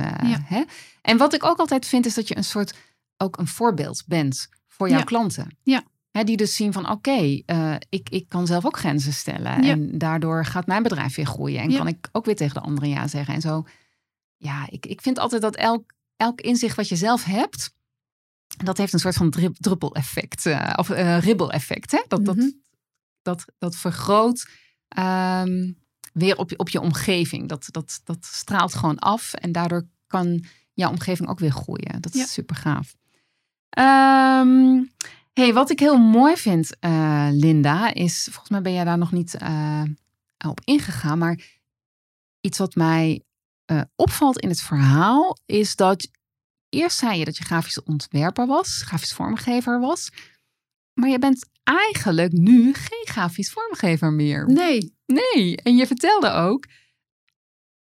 [0.46, 0.64] hè?
[1.02, 2.74] En wat ik ook altijd vind is dat je een soort
[3.18, 5.04] ook een voorbeeld bent voor jouw Ja.
[5.04, 5.58] klanten.
[5.64, 5.84] Ja.
[6.12, 9.64] Hè, die dus zien van oké, eh, ik, ik kan zelf ook grenzen stellen.
[9.64, 9.70] Ja.
[9.72, 11.62] En daardoor gaat mijn bedrijf weer groeien.
[11.62, 11.78] En Ja.
[11.78, 13.34] kan ik ook weer tegen de anderen ja zeggen.
[13.34, 13.66] En zo
[14.38, 17.74] ja, ik, ik vind altijd dat elk, elk inzicht wat je zelf hebt,
[18.64, 20.46] dat heeft een soort van drip, druppeleffect.
[20.46, 21.92] eh, of eh ribbeleffect.
[21.92, 22.04] Hè?
[22.08, 22.36] Dat, Mhm.
[22.36, 22.54] dat,
[23.22, 24.48] dat, dat vergroot
[24.88, 25.72] ehm,
[26.14, 27.50] weer op, je- op je omgeving.
[27.50, 29.34] Dat, dat, dat straalt gewoon af.
[29.34, 32.02] En daardoor kan jouw omgeving ook weer groeien.
[32.02, 32.96] Dat is super gaaf.
[33.76, 34.84] Ehm,
[35.34, 39.12] hey, wat ik heel mooi vind, eh, Linda, is, volgens mij ben jij daar nog
[39.12, 39.84] niet eh,
[40.46, 41.40] op ingegaan, maar
[42.42, 43.24] iets wat mij
[43.66, 46.08] eh, opvalt in het verhaal is dat
[46.70, 50.12] eerst zei je dat je grafisch ontwerper was, grafisch vormgever was,
[50.94, 54.46] maar je bent eigenlijk nu geen grafisch vormgever meer.
[54.46, 56.66] Nee, Nee, en je vertelde ook,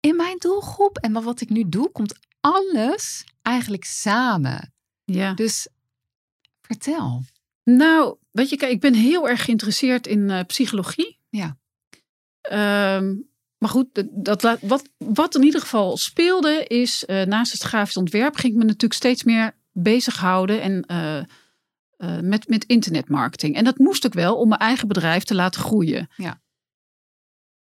[0.00, 4.74] in mijn doelgroep en wat ik nu doe, komt alles eigenlijk samen.
[5.14, 5.34] Ja.
[5.34, 5.68] Dus
[6.60, 7.22] vertel.
[7.64, 11.18] Nou, weet je, kijk, ik ben heel erg geïnteresseerd in eh, psychologie.
[11.28, 11.56] Ja.
[12.40, 13.14] Ehm,
[13.58, 18.36] maar goed, dat, wat, wat in ieder geval speelde is, eh, naast het grafisch ontwerp
[18.36, 21.24] ging ik me natuurlijk steeds meer bezighouden en, eh,
[22.20, 23.56] met, met internetmarketing.
[23.56, 26.08] En dat moest ik wel om mijn eigen bedrijf te laten groeien.
[26.16, 26.40] Ja.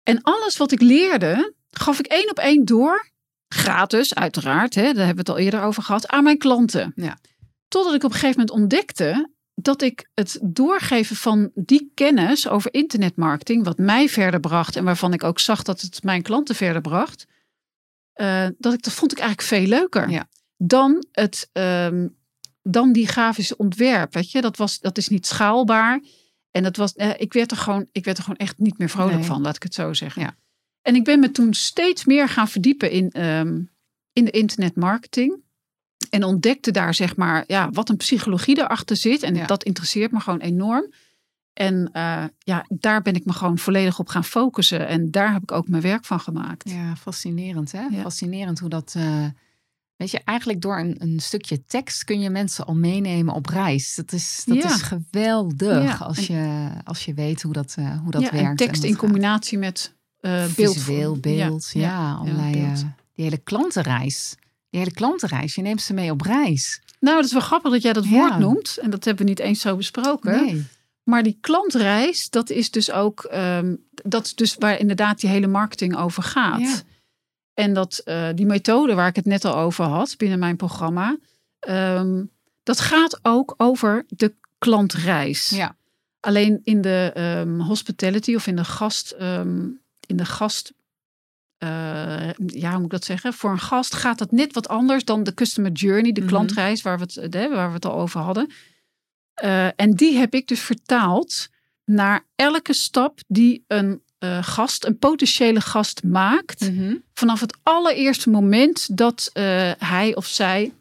[0.04, 3.12] En alles wat ik leerde, gaf ik één op één door,
[3.48, 6.92] gratis uiteraard, hè, daar hebben we het al eerder over gehad, aan mijn klanten.
[6.96, 7.18] Ja.
[7.72, 12.74] Totdat ik op een gegeven moment ontdekte dat ik het doorgeven van die kennis over
[12.74, 16.82] internetmarketing, wat mij verder bracht en waarvan ik ook zag dat het mijn klanten verder
[16.82, 17.28] bracht,
[18.14, 20.28] eh, dat ik dat vond ik eigenlijk veel leuker Ja.
[20.58, 22.08] dan het, ehm,
[22.64, 24.14] dan die grafische ontwerp.
[24.14, 26.02] Weet je, dat was, dat is niet schaalbaar
[26.52, 28.90] en dat was, eh, ik werd er gewoon, ik werd er gewoon echt niet meer
[28.90, 29.26] vrolijk Nee.
[29.26, 30.22] van, laat ik het zo zeggen.
[30.22, 30.36] Ja.
[30.82, 33.62] En ik ben me toen steeds meer gaan verdiepen in, ehm,
[34.14, 35.50] in de internetmarketing.
[36.10, 39.24] En ontdekte daar zeg maar ja, wat een psychologie erachter zit.
[39.24, 39.46] En Ja.
[39.46, 40.94] dat interesseert me gewoon enorm.
[41.54, 44.88] En eh, ja, daar ben ik me gewoon volledig op gaan focussen.
[44.88, 46.70] En daar heb ik ook mijn werk van gemaakt.
[46.70, 47.82] Ja, fascinerend hè?
[47.82, 48.02] Ja.
[48.02, 48.94] Fascinerend hoe dat...
[48.98, 49.26] eh,
[49.96, 53.96] weet je, eigenlijk door een, een stukje tekst kun je mensen al meenemen op reis.
[53.96, 54.66] Dat is, dat Ja.
[54.74, 58.48] is geweldig als, je, als je weet hoe dat, eh, hoe dat ja, werkt.
[58.48, 60.52] en tekst in combinatie met beeld.
[60.52, 62.52] Visueel, beeld, ja, allerlei,
[63.14, 64.36] die hele klantenreis.
[64.72, 66.82] Die hele klantenreis, je neemt ze mee op reis.
[67.00, 68.10] Nou, dat is wel grappig dat jij dat Ja.
[68.12, 68.78] woord noemt.
[68.82, 70.46] En dat hebben we niet eens zo besproken.
[70.46, 70.66] Nee.
[71.04, 75.48] Maar die klantreis, dat is dus ook, ehm, dat is dus waar inderdaad die hele
[75.48, 76.60] marketing over gaat.
[76.60, 76.82] Ja.
[77.54, 81.18] En dat eh, die methode waar ik het net al over had binnen mijn programma,
[81.60, 82.24] ehm,
[82.64, 85.50] dat gaat ook over de klantreis.
[85.50, 85.76] Ja.
[86.20, 89.16] Alleen in de ehm, hospitality of in de gast,
[90.08, 90.74] in de gast,
[91.62, 93.34] eh, ja, hoe moet ik dat zeggen?
[93.34, 96.30] Voor een gast gaat dat net wat anders dan de customer journey, de Mhm.
[96.30, 98.52] klantreis waar we het, eh, waar we het al over hadden.
[99.34, 101.50] Eh, en die heb ik dus vertaald
[101.86, 104.02] naar elke stap die een
[104.42, 106.60] gast, een potentiële gast maakt.
[106.72, 106.96] Mhm.
[107.14, 109.30] Vanaf het allereerste moment dat
[109.78, 110.74] hij of zij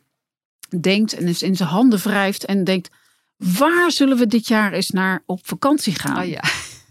[0.81, 2.89] denkt en dus in zijn handen wrijft en denkt:
[3.37, 6.23] waar zullen we dit jaar eens naar op vakantie gaan?
[6.23, 6.43] Oh ja.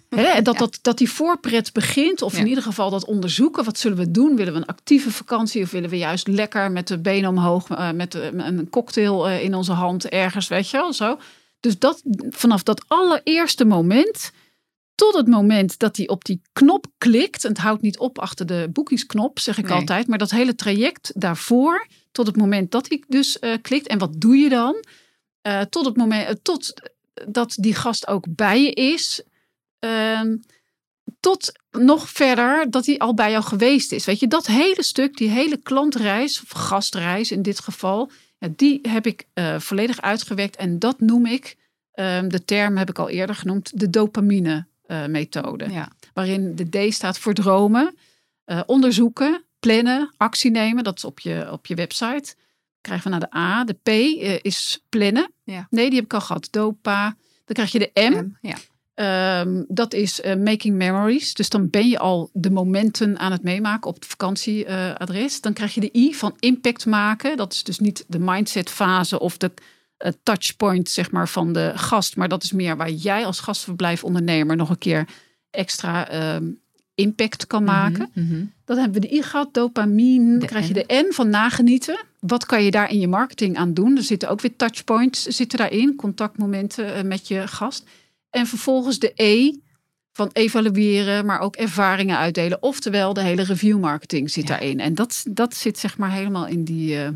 [0.10, 0.60] Hè, en dat, Ja.
[0.60, 2.40] dat, dat die voorpret begint, of Ja.
[2.40, 3.64] in ieder geval dat onderzoeken.
[3.64, 4.36] Wat zullen we doen?
[4.36, 7.92] Willen we een actieve vakantie of willen we juist lekker met de benen omhoog, eh,
[7.92, 11.20] met eh, een cocktail eh, in onze hand ergens, weet je wel, zo.
[11.60, 14.32] Dus dat, vanaf dat allereerste moment
[14.96, 17.44] tot het moment dat hij op die knop klikt.
[17.44, 19.78] En het houdt niet op achter de boekingsknop, zeg ik Nee.
[19.78, 20.08] altijd.
[20.08, 23.88] Maar dat hele traject daarvoor, tot het moment dat hij dus klikt.
[23.88, 24.84] En wat doe je dan?
[25.70, 26.74] Tot het moment, tot
[27.28, 29.22] dat die gast ook bij je is.
[29.80, 30.36] Ehm,
[31.20, 34.06] tot nog verder dat hij al bij jou geweest is.
[34.06, 38.80] Weet je, dat hele stuk, die hele klantreis, of gastreis in dit geval, ja, die
[38.82, 40.56] heb ik eh, volledig uitgewerkt.
[40.56, 41.58] En dat noem ik,
[41.92, 45.70] ehm, de term heb ik al eerder genoemd, de dopamine-methode.
[45.70, 45.92] ja.
[46.14, 47.96] waarin de D staat voor dromen,
[48.46, 50.84] eh, onderzoeken, plannen, actie nemen.
[50.84, 52.36] Dat is op je, op je website.
[52.82, 53.64] Krijgen we naar de A.
[53.64, 55.32] De P eh, is plannen.
[55.44, 55.68] Ja.
[55.70, 56.48] Nee, die heb ik al gehad.
[56.52, 57.16] Dopa.
[57.46, 58.14] Dan krijg je de M.
[58.14, 58.56] M, ja.
[59.00, 61.34] Ehm, dat is eh, making memories.
[61.34, 65.42] Dus dan ben je al de momenten aan het meemaken op het vakantieadres.
[65.42, 67.38] dan krijg je de I van impact maken.
[67.38, 69.52] Dat is dus niet de mindset fase of de
[70.06, 72.16] uh, touchpoint zeg maar, van de gast.
[72.16, 75.08] Maar dat is meer waar jij als gastverblijfondernemer nog een keer
[75.52, 76.46] extra ehm,
[76.96, 78.12] impact kan Mhm, maken.
[78.66, 80.38] Dan hebben we de I gehad, dopamine.
[80.38, 82.00] Dan krijg je de N van nagenieten.
[82.20, 83.98] Wat kan je daar in je marketing aan doen?
[83.98, 85.96] Er zitten ook weer touchpoints zitten daarin.
[85.96, 87.84] Contactmomenten eh, met je gast.
[88.30, 89.54] En vervolgens de E
[90.14, 92.62] van evalueren, maar ook ervaringen uitdelen.
[92.64, 94.50] Oftewel, de hele review marketing zit Ja.
[94.50, 94.80] daarin.
[94.80, 97.10] En dat, dat zit zeg maar helemaal in, die, eh,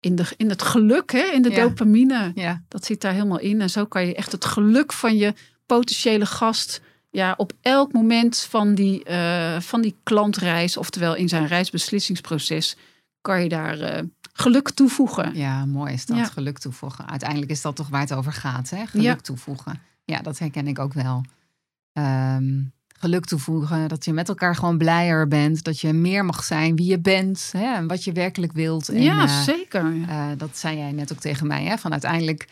[0.00, 1.22] in, de, in het geluk, hè?
[1.24, 1.56] in de Ja.
[1.62, 2.32] dopamine.
[2.34, 3.60] Ja, Dat zit daar helemaal in.
[3.60, 5.34] En zo kan je echt het geluk van je
[5.66, 11.46] potentiële gast ja, op elk moment van die, eh, van die klantreis, oftewel in zijn
[11.46, 12.76] reisbeslissingsproces,
[13.20, 15.34] kan je daar eh, geluk toevoegen.
[15.34, 16.16] ja, mooi is dat.
[16.16, 16.24] Ja.
[16.24, 17.08] Geluk toevoegen.
[17.08, 18.86] Uiteindelijk is dat toch waar het over gaat, hè?
[18.86, 19.16] Geluk Ja.
[19.16, 19.80] toevoegen.
[20.10, 21.24] Ja, dat herken ik ook wel.
[21.92, 22.62] Ehm,
[22.98, 25.64] geluk toevoegen, dat je met elkaar gewoon blijer bent.
[25.64, 28.88] Dat je meer mag zijn wie je bent hè, en wat je werkelijk wilt.
[28.88, 29.94] En, ja, eh, zeker.
[30.08, 31.64] Eh, dat zei jij net ook tegen mij.
[31.64, 31.78] Hè?
[31.78, 32.48] Van uiteindelijk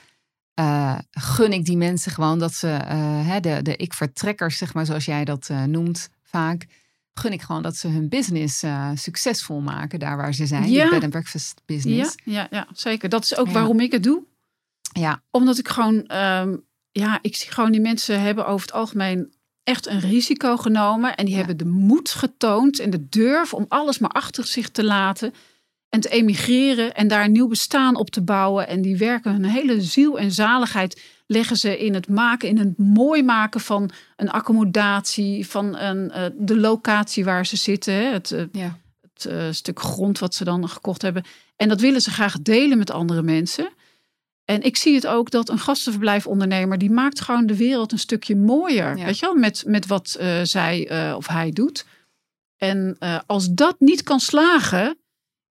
[0.54, 5.04] eh, gun ik die mensen gewoon dat ze, hè, de, de ik-vertrekkers, zeg maar, zoals
[5.04, 6.66] jij dat noemt vaak.
[7.14, 10.70] Gun ik gewoon dat ze hun business succesvol maken, daar waar ze zijn.
[10.70, 10.88] Ja.
[10.88, 12.14] Bed and breakfast business.
[12.24, 13.08] ja, ja, zeker.
[13.08, 13.52] Dat is ook Ja.
[13.52, 14.22] waarom ik het doe.
[14.92, 16.56] Ja, Omdat ik gewoon, ehm,
[16.98, 19.32] ja, ik zie gewoon die mensen hebben over het algemeen
[19.64, 21.14] echt een risico genomen.
[21.16, 21.38] En die Ja.
[21.38, 25.32] hebben de moed getoond en de durf om alles maar achter zich te laten.
[25.88, 28.68] En te emigreren en daar een nieuw bestaan op te bouwen.
[28.68, 32.78] En die werken hun hele ziel en zaligheid leggen ze in het maken, in het
[32.78, 37.94] mooi maken van een accommodatie, van een, eh, de locatie waar ze zitten.
[37.94, 38.78] hè, Het, eh, ja.
[39.12, 41.24] het eh, stuk grond wat ze dan gekocht hebben.
[41.56, 43.68] En dat willen ze graag delen met andere mensen.
[44.50, 46.78] En ik zie het ook dat een gastenverblijfondernemer...
[46.78, 48.96] die maakt gewoon de wereld een stukje mooier.
[48.96, 49.04] Ja.
[49.04, 49.34] Weet je wel?
[49.34, 51.84] Met, met wat eh, zij eh, of hij doet.
[52.56, 54.98] En eh, als dat niet kan slagen...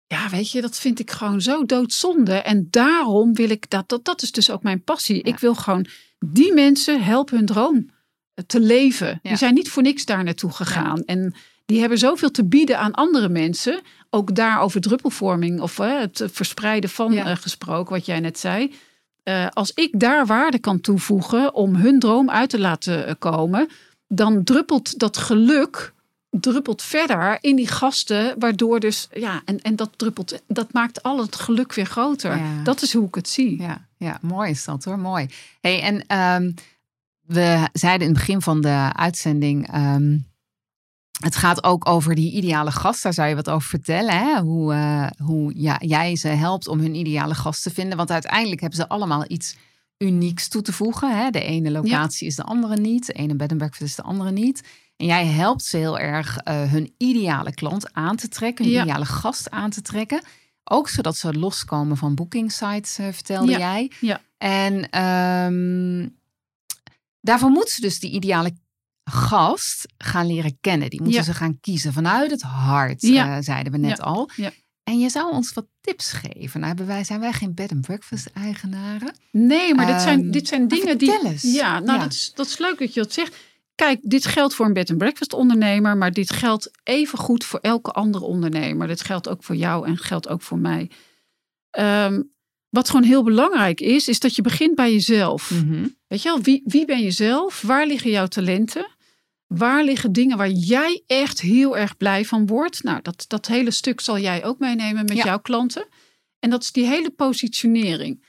[0.08, 2.34] Ja, weet je, dat vind ik gewoon zo doodzonde.
[2.34, 3.90] En daarom wil ik dat...
[3.90, 5.16] Dat, dat is dus ook mijn passie.
[5.16, 5.24] Ja.
[5.24, 5.86] Ik wil gewoon
[6.20, 7.90] die mensen helpen hun droom
[8.48, 9.08] te leven.
[9.08, 9.30] Ja.
[9.30, 11.04] Die zijn niet voor niks daar naartoe gegaan.
[11.04, 11.36] En
[11.70, 13.82] die hebben zoveel te bieden aan andere mensen.
[14.10, 17.26] Ook daar over druppelvorming of het verspreiden van Ja.
[17.26, 18.74] eh, gesproken, wat jij net zei.
[19.24, 23.70] Eh, als ik daar waarde kan toevoegen om hun droom uit te laten eh, komen,
[24.08, 25.94] dan druppelt dat geluk
[26.30, 31.20] druppelt verder in die gasten, waardoor dus ja, en, en dat druppelt, dat maakt al
[31.20, 32.38] het geluk weer groter.
[32.38, 32.64] Ja.
[32.64, 33.62] Dat is hoe ik het zie.
[33.62, 35.28] Ja, ja, mooi is dat hoor, mooi.
[35.62, 36.52] Hey, en ehm,
[37.26, 40.18] we zeiden in het begin van de uitzending, ehm,
[41.20, 43.04] het gaat ook over die ideale gast.
[43.04, 44.18] Daar zou je wat over vertellen.
[44.18, 44.40] Hè?
[44.40, 47.98] Hoe, eh, hoe ja, jij ze helpt om hun ideale gast te vinden.
[47.98, 49.56] Want uiteindelijk hebben ze allemaal iets
[49.98, 51.18] unieks toe te voegen.
[51.18, 51.30] Hè?
[51.30, 53.06] De ene locatie is de andere niet.
[53.06, 54.64] De ene bed and breakfast is de andere niet.
[54.98, 58.66] En jij helpt ze heel erg eh, hun ideale klant aan te trekken.
[58.66, 58.82] Hun Ja.
[58.84, 60.22] ideale gast aan te trekken.
[60.64, 63.92] Ook zodat ze loskomen van booking sites, eh, vertelde Ja, jij.
[64.00, 64.22] ja.
[64.38, 66.08] En ehm,
[67.22, 68.54] daarvoor moeten ze dus die ideale
[69.12, 70.90] gast gaan leren kennen.
[70.90, 71.26] Die moeten Ja.
[71.26, 73.36] ze gaan kiezen vanuit het hart, Ja.
[73.38, 74.04] eh, zeiden we net Ja.
[74.04, 74.30] al.
[74.36, 74.52] Ja.
[74.84, 76.60] En je zou ons wat tips geven.
[76.60, 79.16] Nou, wij, zijn wij geen bed and breakfast eigenaren?
[79.32, 81.12] Nee, maar dit zijn, Ehm, dit zijn dingen die.
[81.42, 82.00] Ja, nou.
[82.00, 83.36] Dat, is, dat is leuk dat je dat zegt.
[83.76, 87.60] Kijk, dit geldt voor een bed and breakfast ondernemer, maar dit geldt even goed voor
[87.60, 88.88] elke andere ondernemer.
[88.88, 90.90] Dit geldt ook voor jou en geldt ook voor mij.
[91.70, 92.22] Ehm,
[92.70, 95.52] wat gewoon heel belangrijk is, is dat je begint bij jezelf.
[95.52, 95.88] Mhm.
[96.08, 97.62] Weet je wel, wie, wie ben je zelf?
[97.62, 98.88] Waar liggen jouw talenten?
[99.50, 102.84] Waar liggen dingen waar jij echt heel erg blij van wordt?
[102.84, 105.24] Nou, dat, dat hele stuk zal jij ook meenemen met Ja.
[105.24, 105.88] jouw klanten.
[106.40, 108.24] En dat is die hele positionering.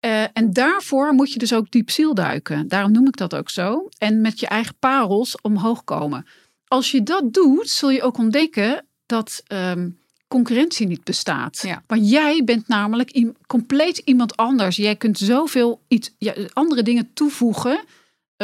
[0.00, 2.68] Eh, en daarvoor moet je dus ook diep ziel duiken.
[2.68, 3.88] Daarom noem ik dat ook zo.
[3.98, 6.26] En met je eigen parels omhoog komen.
[6.66, 9.88] Als je dat doet, zul je ook ontdekken dat ehm,
[10.28, 11.58] concurrentie niet bestaat.
[11.62, 11.82] Ja.
[11.86, 14.76] Want jij bent namelijk compleet iemand anders.
[14.76, 17.84] Jij kunt zoveel iets, ja, andere dingen toevoegen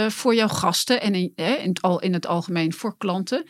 [0.04, 3.44] eh, voor jouw gasten en in, eh, in, het, al, in het algemeen voor klanten.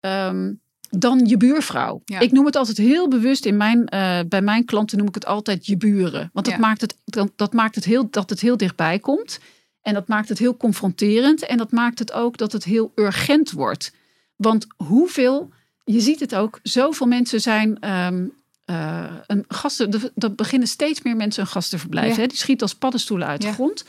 [0.00, 0.52] ehm,
[0.98, 2.00] dan je buurvrouw.
[2.04, 2.20] Ja.
[2.20, 5.26] Ik noem het altijd heel bewust in mijn, eh, bij mijn klanten noem ik het
[5.26, 6.30] altijd je buren.
[6.32, 6.60] Want dat Ja.
[6.60, 9.38] maakt, het, dat, dat maakt het heel, dat het heel dichtbij komt.
[9.82, 11.46] En dat maakt het heel confronterend.
[11.46, 13.92] En dat maakt het ook dat het heel urgent wordt.
[14.36, 15.50] Want hoeveel,
[15.84, 17.78] je ziet het ook, zoveel mensen zijn
[18.64, 20.12] eh, een gasten.
[20.16, 22.14] Er beginnen steeds meer mensen een gastenverblijf.
[22.14, 22.20] Ja.
[22.20, 22.26] Hè?
[22.26, 23.84] Die schieten als paddenstoelen uit de grond.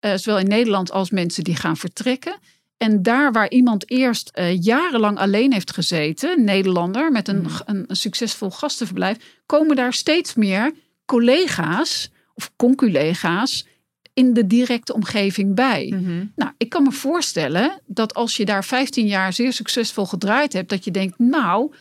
[0.00, 2.38] Eh, zowel in Nederland als mensen die gaan vertrekken.
[2.76, 7.60] En daar waar iemand eerst eh, jarenlang alleen heeft gezeten, Nederlander met een, Mhm.
[7.64, 10.72] een, een succesvol gastenverblijf, komen daar steeds meer
[11.04, 13.66] collega's of conculega's
[14.14, 15.92] in de directe omgeving bij.
[15.94, 16.24] Mhm.
[16.36, 20.68] Nou, ik kan me voorstellen dat als je daar 15 jaar zeer succesvol gedraaid hebt,
[20.68, 21.72] dat je denkt, nou,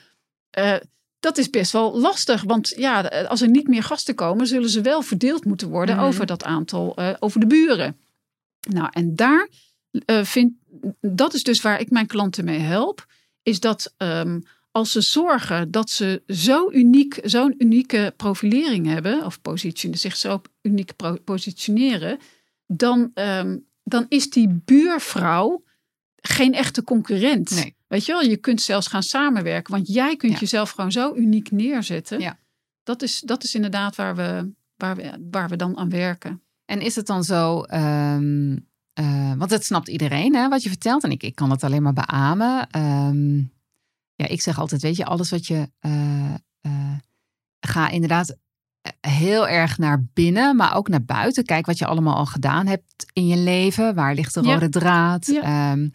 [0.50, 0.74] eh,
[1.20, 2.44] dat is best wel lastig.
[2.44, 6.06] Want ja, als er niet meer gasten komen, zullen ze wel verdeeld moeten worden Mhm.
[6.06, 7.98] over dat aantal, over de buren.
[8.70, 9.50] Nou, en daar
[10.06, 10.54] eh, vind
[11.02, 13.06] dat is dus waar ik mijn klanten mee help.
[13.44, 14.40] Is dat ehm,
[14.72, 20.42] als ze zorgen dat ze zo uniek, zo'n unieke profilering hebben, of position, zich zo
[20.62, 20.92] uniek
[21.24, 22.20] positioneren,
[22.68, 25.64] dan, ehm, dan is die buurvrouw
[26.16, 27.50] geen echte concurrent.
[27.50, 27.76] Nee.
[27.88, 30.40] Weet je wel, je kunt zelfs gaan samenwerken, want jij kunt Ja.
[30.40, 32.20] jezelf gewoon zo uniek neerzetten.
[32.20, 32.40] Ja.
[32.84, 36.42] Dat, is, dat is inderdaad waar we, waar, we, waar we dan aan werken.
[36.66, 38.58] En is het dan zo, ehm,
[38.94, 41.04] eh, want het snapt iedereen hè, wat je vertelt.
[41.04, 42.68] En ik, ik kan het alleen maar beamen.
[42.70, 43.38] Ehm,
[44.16, 45.70] ja, ik zeg altijd, weet je, alles wat je...
[45.80, 46.72] eh, eh,
[47.60, 48.36] ga inderdaad
[49.08, 51.46] heel erg naar binnen, maar ook naar buiten.
[51.46, 53.96] Kijk wat je allemaal al gedaan hebt in je leven.
[53.96, 54.54] Waar ligt de Ja.
[54.54, 55.26] rode draad?
[55.26, 55.42] Ja.
[55.42, 55.90] Ehm,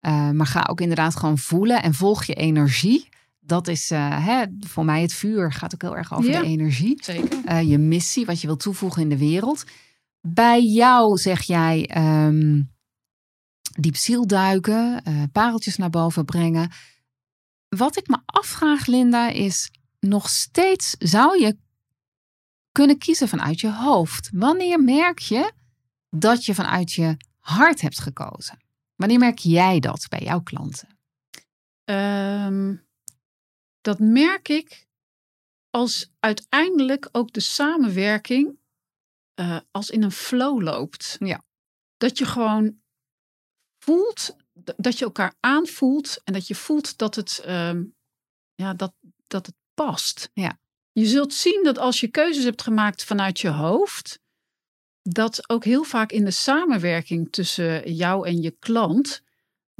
[0.00, 3.08] eh, maar ga ook inderdaad gewoon voelen en volg je energie.
[3.40, 5.52] Dat is hè, voor mij het vuur.
[5.52, 6.40] Gaat ook heel erg over Ja.
[6.40, 7.60] de energie Zeker.
[7.62, 9.64] je missie, wat je wilt toevoegen in de wereld.
[10.28, 12.62] Bij jou zeg jij ehm
[13.80, 16.70] diep ziel duiken, eh, pareltjes naar boven brengen.
[17.68, 21.56] Wat ik me afvraag, Linda, is nog steeds zou je
[22.72, 24.30] kunnen kiezen vanuit je hoofd.
[24.32, 25.52] Wanneer merk je
[26.10, 28.58] dat je vanuit je hart hebt gekozen?
[28.96, 30.88] Wanneer merk jij dat bij jouw klanten?
[31.84, 32.76] Ehm,
[33.80, 34.86] dat merk ik
[35.70, 38.58] als uiteindelijk ook de samenwerking
[39.34, 41.16] eh, als in een flow loopt.
[41.18, 41.44] Ja.
[41.96, 42.80] Dat je gewoon
[43.78, 44.36] voelt,
[44.76, 47.84] dat je elkaar aanvoelt en dat je voelt dat het, ehm,
[48.54, 48.94] ja, dat,
[49.26, 50.30] dat het past.
[50.34, 50.58] Ja.
[50.92, 54.20] Je zult zien dat als je keuzes hebt gemaakt vanuit je hoofd,
[55.02, 59.22] dat ook heel vaak in de samenwerking tussen jou en je klant,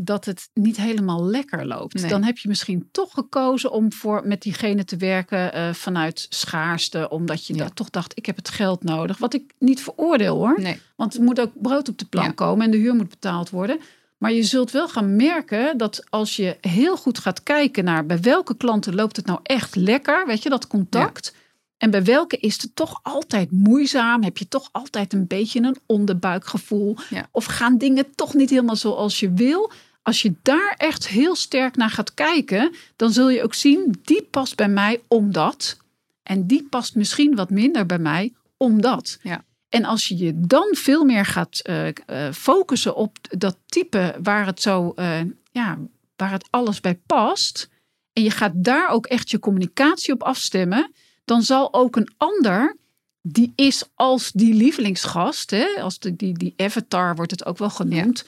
[0.04, 1.94] dat het niet helemaal lekker loopt.
[2.00, 2.10] Nee.
[2.10, 7.08] Dan heb je misschien toch gekozen om voor, met diegene te werken eh, vanuit schaarste,
[7.08, 7.68] omdat je Ja.
[7.68, 9.18] toch dacht, ik heb het geld nodig.
[9.18, 10.60] Wat ik niet veroordeel hoor.
[10.60, 10.80] Nee.
[10.96, 12.32] Want er moet ook brood op de plank Ja.
[12.46, 13.80] komen en de huur moet betaald worden.
[14.18, 18.20] Maar je zult wel gaan merken dat als je heel goed gaat kijken naar bij
[18.20, 21.34] welke klanten loopt het nou echt lekker, weet je, dat contact.
[21.78, 24.22] En bij welke is het toch altijd moeizaam?
[24.22, 26.96] Heb je toch altijd een beetje een onderbuikgevoel?
[27.10, 27.28] Ja.
[27.30, 29.70] Of gaan dingen toch niet helemaal zoals je wil?
[30.02, 34.22] Als je daar echt heel sterk naar gaat kijken, dan zul je ook zien, die
[34.22, 35.76] past bij mij omdat.
[36.22, 39.18] En die past misschien wat minder bij mij omdat.
[39.22, 39.44] Ja.
[39.68, 44.46] En als je je dan veel meer gaat eh, eh, focussen op dat type waar
[44.46, 45.78] het zo, eh, ja,
[46.16, 47.68] waar het alles bij past.
[48.12, 50.92] En je gaat daar ook echt je communicatie op afstemmen.
[51.24, 52.76] Dan zal ook een ander,
[53.22, 57.70] die is als die lievelingsgast, hè, als de, die, die avatar wordt het ook wel
[57.70, 58.24] genoemd.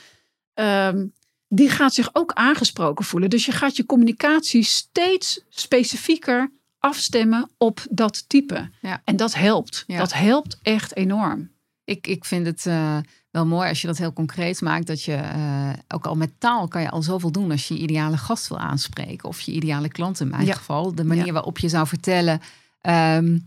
[0.55, 1.07] ehm,
[1.55, 3.31] die gaat zich ook aangesproken voelen.
[3.31, 8.71] Dus je gaat je communicatie steeds specifieker afstemmen op dat type.
[8.81, 9.03] Ja.
[9.05, 9.85] En dat helpt.
[9.87, 9.99] Ja.
[9.99, 11.51] Dat helpt echt enorm.
[11.85, 12.97] Ik, ik vind het eh,
[13.31, 14.87] wel mooi als je dat heel concreet maakt.
[14.87, 17.81] Dat je eh, ook al met taal kan je al zoveel doen als je je
[17.81, 19.29] ideale gast wil aanspreken.
[19.29, 20.55] Of je ideale klant in mijn Ja.
[20.55, 20.95] geval.
[20.95, 22.41] De manier waarop je zou vertellen.
[22.81, 23.39] ehm,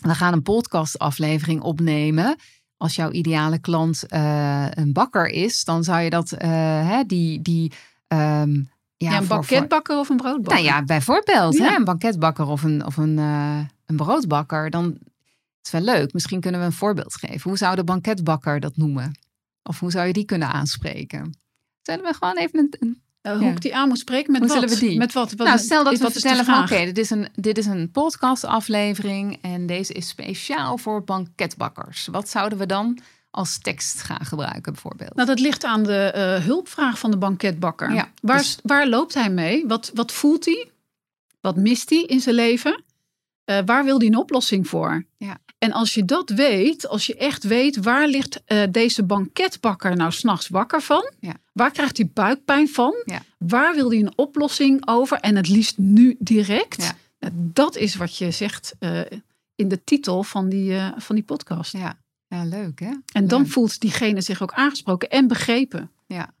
[0.00, 2.36] we gaan een podcastaflevering opnemen.
[2.76, 6.48] Als jouw ideale klant eh, een bakker is, dan zou je dat, eh,
[6.88, 7.72] hè, die, die
[8.06, 8.64] ehm, ja,
[8.96, 10.64] Ja, een voor- voor- banketbakker of een broodbakker?
[10.64, 11.68] nou ja, bijvoorbeeld Ja.
[11.70, 14.70] Hè, een banketbakker of een, of een, eh, een broodbakker.
[14.70, 14.98] Dan
[15.62, 16.12] is wel leuk.
[16.12, 17.40] Misschien kunnen we een voorbeeld geven.
[17.50, 19.18] Hoe zou de banketbakker dat noemen?
[19.62, 21.38] Of hoe zou je die kunnen aanspreken?
[21.82, 22.74] Zullen we gewoon even een...
[22.78, 23.00] een-
[23.34, 23.50] hoe Ja.
[23.50, 24.58] ik die aan moet spreken met Hoe wat?
[24.58, 24.98] zullen we die?
[24.98, 25.32] Met wat?
[25.32, 26.62] wat nou, stel dat we vertellen van...
[26.62, 32.06] Oké, dit, is een, dit is een podcastaflevering en deze is speciaal voor banketbakkers.
[32.06, 32.98] Wat zouden we dan
[33.30, 35.14] als tekst gaan gebruiken bijvoorbeeld?
[35.14, 37.92] Nou, dat ligt aan de eh, hulpvraag van de banketbakker.
[37.94, 39.66] Ja, waar, dus- waar loopt hij mee?
[39.66, 40.70] Wat, wat voelt hij?
[41.40, 42.82] Wat mist hij in zijn leven?
[43.44, 45.04] Eh, waar wil hij een oplossing voor?
[45.16, 45.38] Ja.
[45.58, 50.12] En als je dat weet, als je echt weet waar ligt eh, deze banketbakker nou
[50.12, 51.10] s'nachts wakker van?
[51.20, 51.34] Ja.
[51.56, 53.02] Waar krijgt hij buikpijn van?
[53.04, 53.22] Ja.
[53.38, 55.18] Waar wil hij een oplossing over?
[55.18, 56.82] En het liefst nu direct.
[56.82, 56.96] Ja.
[57.18, 59.00] Nou, dat is wat je zegt eh,
[59.54, 61.72] in de titel van die, eh, van die podcast.
[61.72, 62.92] Ja, ja leuk hè?
[63.12, 65.90] En dan voelt diegene zich ook aangesproken en begrepen.
[66.06, 66.34] Ja,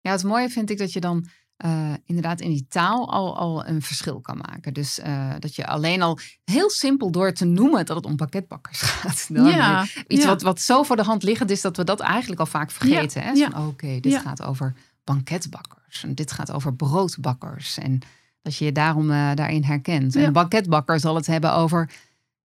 [0.00, 1.26] het mooie vind ik dat je dan
[1.58, 4.74] eh, inderdaad in die taal al, al een verschil kan maken.
[4.74, 8.80] Dus eh, dat je alleen al heel simpel door te noemen dat het om pakketbakkers
[8.90, 9.26] gaat.
[9.32, 10.28] Dan ja, Iets ja.
[10.28, 13.36] wat, wat zo voor de hand liggend is dat we dat eigenlijk al vaak vergeten.
[13.36, 13.66] ja.
[13.66, 16.02] Oké, dit gaat over banketbakkers.
[16.04, 17.78] En dit gaat over broodbakkers.
[17.78, 17.98] En
[18.42, 20.16] dat je je daarom eh, daarin herkent.
[20.16, 21.90] En banketbakker zal het hebben over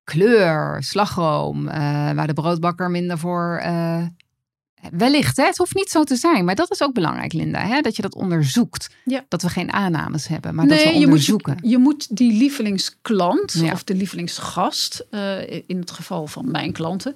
[0.04, 1.68] kleur, slagroom.
[1.68, 1.74] eh,
[2.12, 4.02] waar de broodbakker minder voor eh,
[4.96, 5.44] wellicht, hè?
[5.44, 6.44] het hoeft niet zo te zijn.
[6.44, 7.66] Maar dat is ook belangrijk, Linda.
[7.66, 7.80] Hè?
[7.80, 8.90] Dat je dat onderzoekt.
[9.04, 9.24] Ja.
[9.28, 11.58] Dat we geen aannames hebben, maar nee, dat we je moet, onderzoeken.
[11.62, 13.72] je moet die lievelingsklant Ja.
[13.72, 17.14] of de lievelingsgast, eh, in het geval van mijn klanten,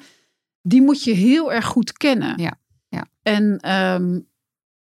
[0.63, 2.43] die moet je heel erg goed kennen.
[2.43, 2.59] Ja,
[2.89, 3.07] ja.
[3.23, 4.21] En ehm,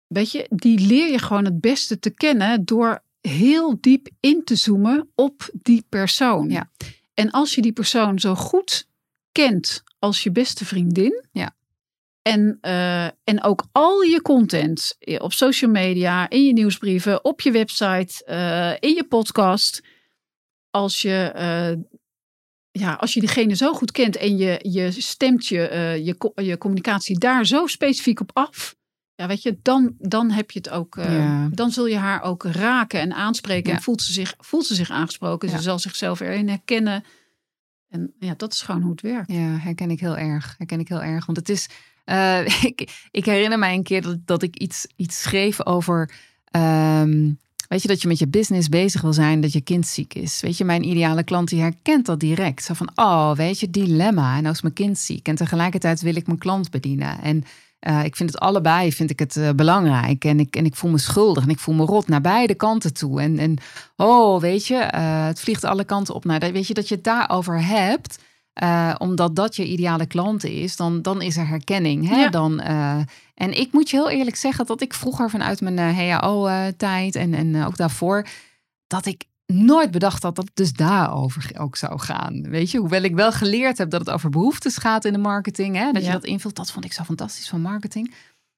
[0.08, 4.56] weet je, die leer je gewoon het beste te kennen door heel diep in te
[4.56, 6.50] zoomen op die persoon.
[6.50, 6.70] Ja.
[7.14, 8.88] En als je die persoon zo goed
[9.32, 11.26] kent als je beste vriendin.
[11.32, 11.56] Ja.
[12.22, 17.42] En, eh, en ook al je content eh, op social media, in je nieuwsbrieven, op
[17.42, 19.84] je website, eh, in je podcast.
[20.70, 21.34] Als je,
[22.72, 25.60] ja, als je diegene zo goed kent en je, je stemt je,
[26.04, 28.76] je, je communicatie daar zo specifiek op af.
[29.16, 30.96] Ja, weet je, dan, dan heb je het ook.
[30.96, 31.50] Ja.
[31.52, 33.70] Dan zul je haar ook raken en aanspreken.
[33.70, 33.78] Ja.
[33.78, 35.50] En voelt ze zich, voelt ze zich aangesproken.
[35.50, 35.56] Ja.
[35.56, 37.04] Ze zal zichzelf erin herkennen.
[37.88, 39.32] En ja, dat is gewoon hoe het werkt.
[39.32, 40.56] Ja, herken ik heel erg.
[40.58, 41.26] Herken ik heel erg.
[41.26, 41.70] Want het is.
[42.04, 42.64] Eh,
[43.12, 46.12] ik, herinner mij een keer dat, dat ik iets, iets schreef over.
[46.52, 47.32] ehm,
[47.68, 50.42] weet je, dat je met je business bezig wil zijn, dat je kind ziek is.
[50.42, 52.64] Weet je, mijn ideale klant die herkent dat direct.
[52.64, 54.36] Zo van, oh, weet je, dilemma.
[54.36, 55.28] En nou is mijn kind ziek.
[55.28, 57.22] En tegelijkertijd wil ik mijn klant bedienen.
[57.22, 57.44] En
[57.80, 60.26] eh, ik vind het allebei vind ik het, eh, belangrijk.
[60.26, 62.94] En ik, en ik voel me schuldig en ik voel me rot naar beide kanten
[62.94, 63.22] toe.
[63.22, 63.58] En, en
[63.96, 66.26] oh, weet je, het vliegt alle kanten op.
[66.26, 66.40] naar.
[66.40, 68.18] weet je, dat je het daarover hebt.
[68.54, 72.08] Eh, omdat dat je ideale klant is, dan, dan is er herkenning.
[72.10, 72.16] Hè?
[72.22, 72.30] Ja.
[72.30, 73.00] Dan, eh,
[73.34, 77.34] en ik moet je heel eerlijk zeggen dat ik vroeger vanuit mijn eh, HAO-tijd en,
[77.34, 78.28] en ook daarvoor,
[78.88, 82.50] dat ik nooit bedacht had dat het dus daarover ook zou gaan.
[82.50, 85.76] Weet je, hoewel ik wel geleerd heb dat het over behoeftes gaat in de marketing,
[85.76, 85.92] hè?
[85.92, 88.14] dat je dat invult, dat vond ik zo fantastisch van marketing.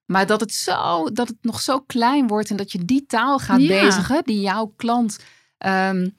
[0.06, 3.40] Maar dat het, zo, dat het nog zo klein wordt en dat je die taal
[3.40, 3.86] gaat Ja.
[3.86, 5.20] bezigen, die jouw klant
[5.58, 6.10] ehm,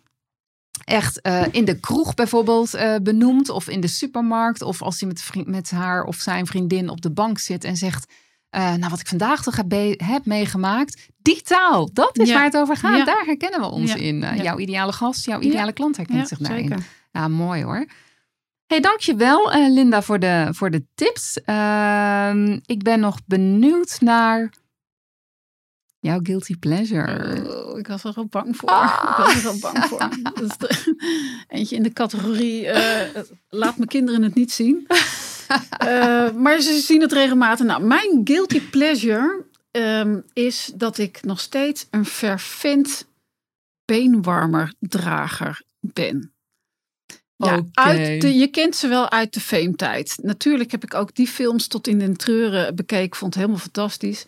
[0.84, 5.08] echt eh, in de kroeg bijvoorbeeld eh, benoemt, of in de supermarkt, of als hij
[5.08, 8.12] met, vriend, met haar of zijn vriendin op de bank zit en zegt.
[8.50, 9.56] eh, nou, wat ik vandaag toch
[9.96, 11.08] heb, meegemaakt.
[11.22, 12.34] Die taal, dat is Ja.
[12.34, 12.96] waar het over gaat.
[12.96, 13.04] Ja.
[13.04, 13.98] Daar herkennen we ons Ja.
[13.98, 14.18] in.
[14.42, 16.68] Jouw ideale gast, jouw ideale klant herkent zich daarin.
[16.68, 16.84] zeker.
[17.12, 17.86] Ja, mooi hoor.
[18.66, 21.40] Hey, dankjewel uh, Linda voor de, voor de tips.
[21.44, 24.50] Ehm, ik ben nog benieuwd naar
[26.04, 27.42] jouw guilty pleasure.
[27.48, 28.68] Oh, ik was er al bang voor.
[28.68, 29.16] Ah.
[29.18, 29.98] Ik was er al bang voor.
[30.40, 30.96] Dat de-
[31.48, 34.86] eentje in de categorie eh, laat mijn kinderen het niet zien.
[35.78, 37.66] Eh, maar ze zien het regelmatig.
[37.66, 43.06] Nou, mijn guilty pleasure ehm, is dat ik nog steeds een fervent
[43.84, 46.32] beenwarmerdrager ben.
[47.36, 50.18] Ja, uit de, je kent ze wel uit de fame-tijd.
[50.22, 53.16] Natuurlijk heb ik ook die films tot in de treuren bekeken.
[53.16, 54.24] Vond het helemaal fantastisch.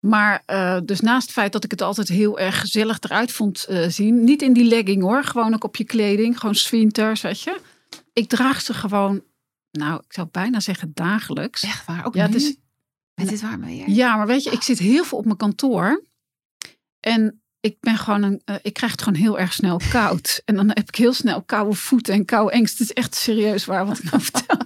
[0.00, 3.64] Maar eh, dus naast het feit dat ik het altijd heel erg gezellig eruit vond
[3.64, 4.24] eh, zien.
[4.24, 5.24] Niet in die legging hoor.
[5.24, 6.38] Gewoon ook op je kleding.
[6.38, 7.60] Gewoon swinters, weet je.
[8.12, 9.22] Ik draag ze gewoon,
[9.70, 11.62] nou ik zou bijna zeggen dagelijks.
[11.62, 12.06] Echt waar?
[12.06, 12.32] Ook Ja, nu?
[13.14, 13.90] het is- warme weer?
[13.90, 16.04] Ja, maar weet je, ik zit heel veel op mijn kantoor.
[17.00, 20.42] En ik ben gewoon een, eh, ik krijg het gewoon heel erg snel koud.
[20.44, 22.78] En dan heb ik heel snel koude voeten en koude angst.
[22.78, 24.56] Het is echt serieus waar wat ik nou vertel.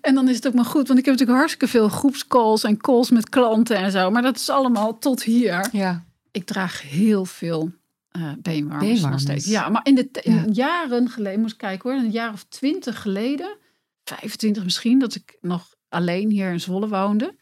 [0.00, 2.76] En dan is het ook maar goed, want ik heb natuurlijk hartstikke veel groepscalls en
[2.76, 4.10] calls met klanten en zo.
[4.10, 5.68] Maar dat is allemaal tot hier.
[5.72, 6.04] Ja.
[6.30, 7.72] Ik draag heel veel
[8.10, 9.46] eh beenwarmers, nog steeds.
[9.46, 10.44] Ja, maar in de Ja.
[10.52, 13.56] jaren geleden, moest ik kijken hoor, een jaar of twintig geleden,
[14.04, 17.36] 25 misschien, dat ik nog alleen hier in Zwolle woonde.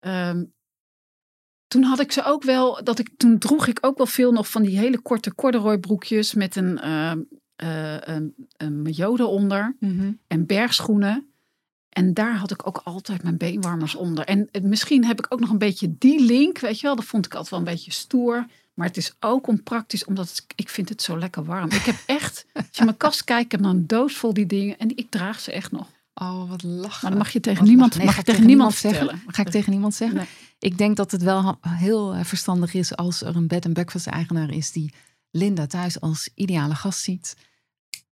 [0.00, 0.44] Ehm,
[1.66, 4.50] toen had ik ze ook wel, dat ik, toen droeg ik ook wel veel nog
[4.50, 7.18] van die hele korte corduroy broekjes met een, ehm
[7.56, 10.12] eh, een, een maillot eronder Mhm.
[10.26, 11.28] en bergschoenen.
[11.88, 14.24] En daar had ik ook altijd mijn beenwarmers onder.
[14.24, 16.96] En het- misschien heb ik ook nog een beetje die link, weet je wel.
[16.96, 18.46] Dat vond ik altijd wel een beetje stoer.
[18.74, 21.70] Maar het is ook onpraktisch, omdat het- ik vind het zo lekker warm.
[21.70, 24.34] Ik heb echt, als je in mijn kast kijkt, ik heb dan een doos vol
[24.34, 24.78] die dingen.
[24.78, 25.86] En ik draag ze echt nog.
[26.14, 26.98] Oh, wat lachen.
[27.02, 27.96] Maar dan mag je tegen Wat niemand.
[27.96, 29.22] Nee, mag ik tegen niemand zeggen?
[29.26, 30.16] Ga ik tegen niemand zeggen?
[30.16, 30.26] Nee.
[30.58, 34.06] Ik denk dat het wel heel eh, verstandig is als er een bed and breakfast
[34.06, 34.92] eigenaar is die
[35.36, 37.36] Linda thuis als ideale gast ziet.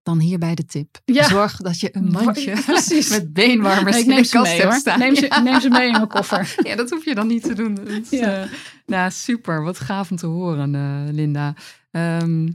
[0.03, 1.01] Dan hierbij de tip.
[1.05, 1.29] Ja.
[1.29, 3.09] Zorg dat je een mandje Precies.
[3.09, 4.81] met beenwarmers Nee, in de kast mee hebt hoor.
[4.81, 4.99] staan.
[4.99, 5.41] Neem ze, Ja.
[5.41, 6.55] neem ze mee in mijn koffer.
[6.69, 7.75] Ja, dat hoef je dan niet te doen.
[7.75, 8.43] Dat Ja.
[8.43, 8.51] eh,
[8.87, 9.63] nou, super.
[9.63, 11.55] Wat gaaf om te horen, eh, Linda.
[11.91, 12.47] Ehm,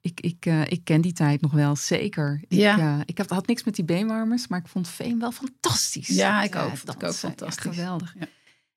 [0.00, 2.40] ik, ik, eh, ik ken die tijd nog wel, zeker.
[2.48, 3.02] Ik, Ja.
[3.04, 6.08] ik had niks met die beenwarmers, maar ik vond Veen wel fantastisch.
[6.08, 6.66] Ja, ik ook.
[6.66, 7.30] Ik eh, fantastisch.
[7.46, 8.14] echt geweldig.
[8.18, 8.26] Ja.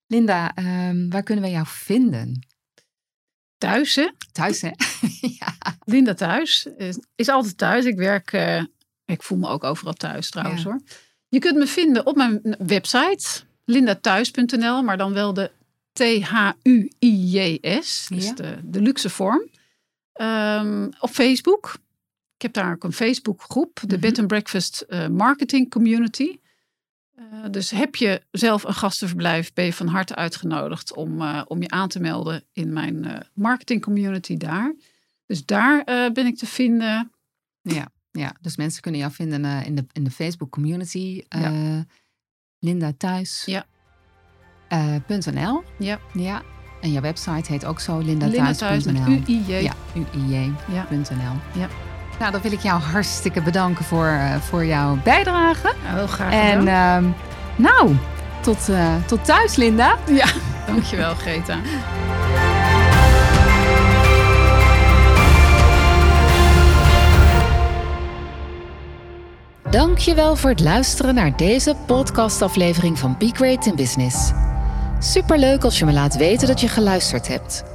[0.08, 2.48] Linda, ehm, waar kunnen we jou vinden?
[3.58, 4.10] Thuis hè?
[4.32, 4.72] Thuis, hè?
[5.40, 5.54] ja.
[5.86, 6.68] Linda thuis.
[6.78, 7.86] Is, is altijd thuis.
[7.86, 8.64] Ik werk, eh,
[9.06, 10.70] ik voel me ook overal thuis trouwens Ja.
[10.70, 10.82] hoor.
[11.30, 13.26] Je kunt me vinden op mijn website.
[13.68, 15.52] lindathuis.nl, maar dan wel de
[16.96, 18.08] T-H-U-I-J-S.
[18.10, 18.34] Dus Ja.
[18.34, 19.50] de, de luxe vorm.
[20.14, 21.74] Ehm, op Facebook.
[22.36, 23.80] Ik heb daar ook een Facebook groep.
[23.88, 24.00] De Mhm.
[24.00, 26.38] Bed and Breakfast eh, Marketing Community.
[27.20, 31.62] Uh, dus heb je zelf een gastenverblijf, ben je van harte uitgenodigd om, uh, om
[31.62, 34.76] je aan te melden in mijn uh, marketing community daar.
[35.26, 37.12] Dus daar ben ik te vinden.
[37.62, 41.24] Ja, ja, dus mensen kunnen jou vinden in, de, in de Facebook community.
[41.30, 41.86] Ja.
[42.60, 43.44] Linda Thuis.
[43.46, 43.66] Ja.
[45.08, 45.64] .nl.
[45.80, 46.00] Ja.
[46.14, 46.44] ja.
[46.82, 48.92] En jouw website heet ook zo, lindathuis.nl.
[48.92, 49.62] Linda UIJ.
[49.62, 51.60] Ja, uij.nl.
[51.62, 51.70] Ja.
[52.20, 55.74] Nou, dan wil ik jou hartstikke bedanken voor, uh, voor jouw bijdrage.
[55.82, 57.12] Heel graag En uh,
[57.56, 57.96] nou,
[58.42, 59.96] tot, uh, tot thuis, Linda.
[60.06, 60.28] Ja,
[60.68, 61.58] dankjewel, Greta.
[69.70, 74.32] Dankjewel voor het luisteren naar deze podcastaflevering van Be Great in Business.
[75.00, 77.75] Superleuk als je me laat weten dat je geluisterd hebt.